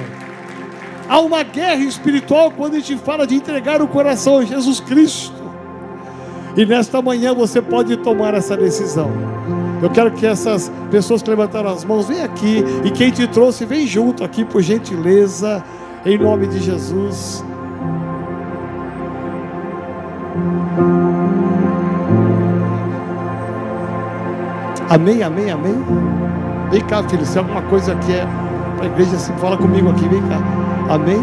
Há 1.06 1.20
uma 1.20 1.42
guerra 1.42 1.84
espiritual 1.84 2.50
quando 2.50 2.76
a 2.76 2.80
gente 2.80 2.96
fala 2.96 3.26
de 3.26 3.34
entregar 3.34 3.82
o 3.82 3.88
coração 3.88 4.38
a 4.38 4.44
Jesus 4.44 4.80
Cristo. 4.80 5.39
E 6.56 6.66
nesta 6.66 7.00
manhã 7.00 7.34
você 7.34 7.62
pode 7.62 7.96
tomar 7.98 8.34
essa 8.34 8.56
decisão. 8.56 9.10
Eu 9.82 9.88
quero 9.88 10.10
que 10.10 10.26
essas 10.26 10.70
pessoas 10.90 11.22
que 11.22 11.30
levantaram 11.30 11.70
as 11.70 11.84
mãos 11.84 12.06
venham 12.06 12.24
aqui 12.24 12.64
e 12.84 12.90
quem 12.90 13.10
te 13.10 13.26
trouxe 13.26 13.64
vem 13.64 13.86
junto 13.86 14.22
aqui 14.22 14.44
por 14.44 14.60
gentileza, 14.60 15.64
em 16.04 16.18
nome 16.18 16.46
de 16.46 16.60
Jesus. 16.60 17.44
Amém, 24.88 25.22
amém, 25.22 25.50
amém. 25.50 25.74
Vem 26.70 26.80
cá, 26.82 27.02
filho, 27.04 27.24
se 27.24 27.38
alguma 27.38 27.62
coisa 27.62 27.92
aqui 27.92 28.12
é 28.12 28.26
para 28.76 28.84
a 28.84 28.86
igreja, 28.86 29.16
assim, 29.16 29.32
fala 29.34 29.56
comigo 29.56 29.88
aqui, 29.88 30.06
vem 30.08 30.20
cá. 30.22 30.40
Amém? 30.88 31.20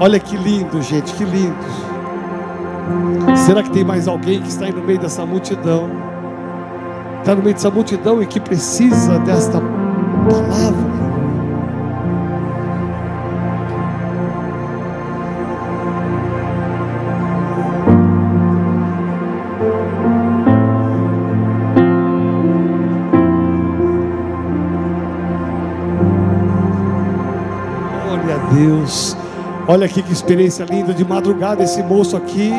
Olha 0.00 0.18
que 0.18 0.36
lindo, 0.36 0.82
gente, 0.82 1.12
que 1.14 1.24
lindo. 1.24 1.89
Será 3.46 3.62
que 3.62 3.70
tem 3.70 3.84
mais 3.84 4.06
alguém 4.06 4.40
que 4.40 4.48
está 4.48 4.66
aí 4.66 4.72
no 4.72 4.82
meio 4.82 4.98
dessa 4.98 5.24
multidão? 5.24 5.90
Está 7.18 7.34
no 7.34 7.42
meio 7.42 7.54
dessa 7.54 7.70
multidão 7.70 8.22
e 8.22 8.26
que 8.26 8.40
precisa 8.40 9.18
desta 9.20 9.60
palavra? 9.60 10.89
Olha 29.70 29.86
aqui 29.86 30.02
que 30.02 30.12
experiência 30.12 30.64
linda 30.64 30.92
de 30.92 31.04
madrugada. 31.04 31.62
Esse 31.62 31.80
moço 31.80 32.16
aqui 32.16 32.50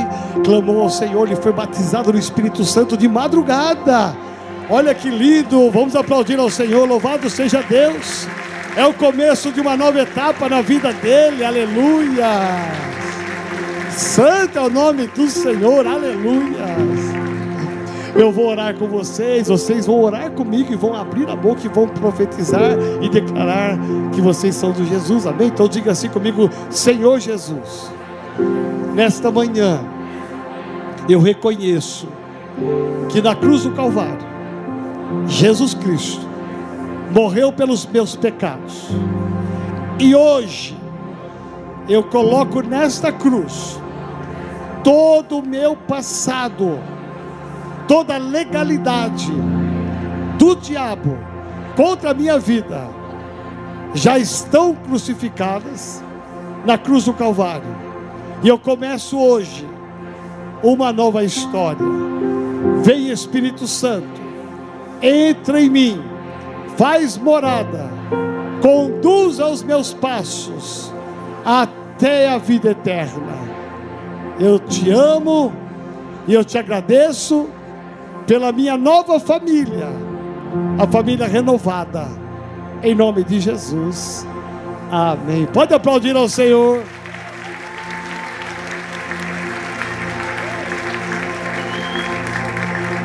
clamou 0.46 0.80
ao 0.80 0.90
Senhor, 0.90 1.28
ele 1.28 1.36
foi 1.36 1.52
batizado 1.52 2.14
no 2.14 2.18
Espírito 2.18 2.64
Santo 2.64 2.96
de 2.96 3.06
madrugada. 3.06 4.16
Olha 4.70 4.96
que 4.96 5.10
lindo. 5.10 5.70
Vamos 5.72 5.94
aplaudir 5.94 6.40
ao 6.40 6.50
Senhor. 6.50 6.88
Louvado 6.88 7.30
seja 7.30 7.62
Deus. 7.64 8.26
É 8.78 8.86
o 8.86 8.94
começo 8.94 9.52
de 9.52 9.60
uma 9.60 9.76
nova 9.76 10.00
etapa 10.00 10.48
na 10.48 10.62
vida 10.62 10.94
dele. 10.94 11.44
Aleluia. 11.44 12.30
Santo 13.92 14.58
é 14.58 14.62
o 14.62 14.70
nome 14.70 15.08
do 15.08 15.28
Senhor. 15.28 15.86
Aleluia. 15.86 17.11
Eu 18.14 18.32
vou 18.32 18.48
orar 18.50 18.76
com 18.76 18.88
vocês, 18.88 19.48
vocês 19.48 19.86
vão 19.86 20.02
orar 20.02 20.32
comigo 20.32 20.74
e 20.74 20.76
vão 20.76 20.94
abrir 20.94 21.30
a 21.30 21.36
boca 21.36 21.62
e 21.66 21.70
vão 21.70 21.88
profetizar 21.88 22.74
e 23.02 23.10
declarar 23.10 23.78
que 24.14 24.20
vocês 24.20 24.54
são 24.56 24.72
de 24.72 24.86
Jesus, 24.86 25.26
amém? 25.26 25.48
Então 25.48 25.68
diga 25.68 25.92
assim 25.92 26.10
comigo: 26.10 26.50
Senhor 26.70 27.20
Jesus, 27.20 27.92
nesta 28.94 29.32
manhã 29.32 29.82
eu 31.08 31.20
reconheço 31.22 32.08
que 33.10 33.22
na 33.22 33.34
cruz 33.34 33.64
do 33.64 33.72
Calvário, 33.72 34.26
Jesus 35.26 35.74
Cristo 35.74 36.28
morreu 37.12 37.52
pelos 37.54 37.86
meus 37.86 38.16
pecados, 38.16 38.90
e 40.00 40.14
hoje 40.14 40.78
eu 41.88 42.04
coloco 42.04 42.62
nesta 42.62 43.12
cruz 43.12 43.80
todo 44.84 45.40
o 45.40 45.46
meu 45.46 45.76
passado 45.76 46.78
toda 47.92 48.18
legalidade 48.18 49.30
do 50.40 50.56
diabo 50.56 51.18
contra 51.76 52.12
a 52.12 52.14
minha 52.14 52.40
vida 52.40 52.88
já 53.94 54.18
estão 54.18 54.74
crucificadas 54.74 56.02
na 56.66 56.78
cruz 56.78 57.04
do 57.04 57.14
Calvário. 57.14 57.68
E 58.42 58.48
eu 58.48 58.58
começo 58.58 59.20
hoje 59.20 59.68
uma 60.64 60.94
nova 60.94 61.22
história. 61.26 61.86
Vem 62.82 63.10
Espírito 63.10 63.68
Santo, 63.68 64.22
entra 65.02 65.60
em 65.60 65.70
mim, 65.70 66.02
faz 66.78 67.18
morada, 67.18 67.90
conduza 68.62 69.46
os 69.48 69.64
meus 69.64 69.94
passos 69.94 70.94
até 71.44 72.30
a 72.30 72.38
vida 72.38 72.72
eterna. 72.72 73.36
Eu 74.40 74.60
te 74.60 74.90
amo 74.90 75.52
e 76.26 76.34
eu 76.34 76.46
te 76.46 76.58
agradeço 76.58 77.50
pela 78.32 78.54
minha 78.54 78.78
nova 78.78 79.20
família, 79.20 79.90
a 80.80 80.88
família 80.88 81.28
renovada, 81.28 82.08
em 82.82 82.96
nome 82.96 83.26
de 83.26 83.42
Jesus. 83.42 84.26
Amém. 84.90 85.46
Pode 85.48 85.74
aplaudir 85.74 86.16
ao 86.16 86.30
Senhor. 86.30 86.82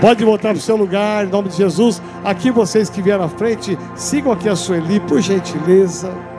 Pode 0.00 0.24
voltar 0.24 0.50
para 0.50 0.58
o 0.58 0.60
seu 0.60 0.76
lugar, 0.76 1.26
em 1.26 1.28
nome 1.28 1.48
de 1.48 1.56
Jesus. 1.56 2.00
Aqui 2.22 2.52
vocês 2.52 2.88
que 2.88 3.02
vieram 3.02 3.24
à 3.24 3.28
frente, 3.28 3.76
sigam 3.96 4.30
aqui 4.30 4.48
a 4.48 4.54
Sueli, 4.54 5.00
por 5.00 5.20
gentileza. 5.20 6.35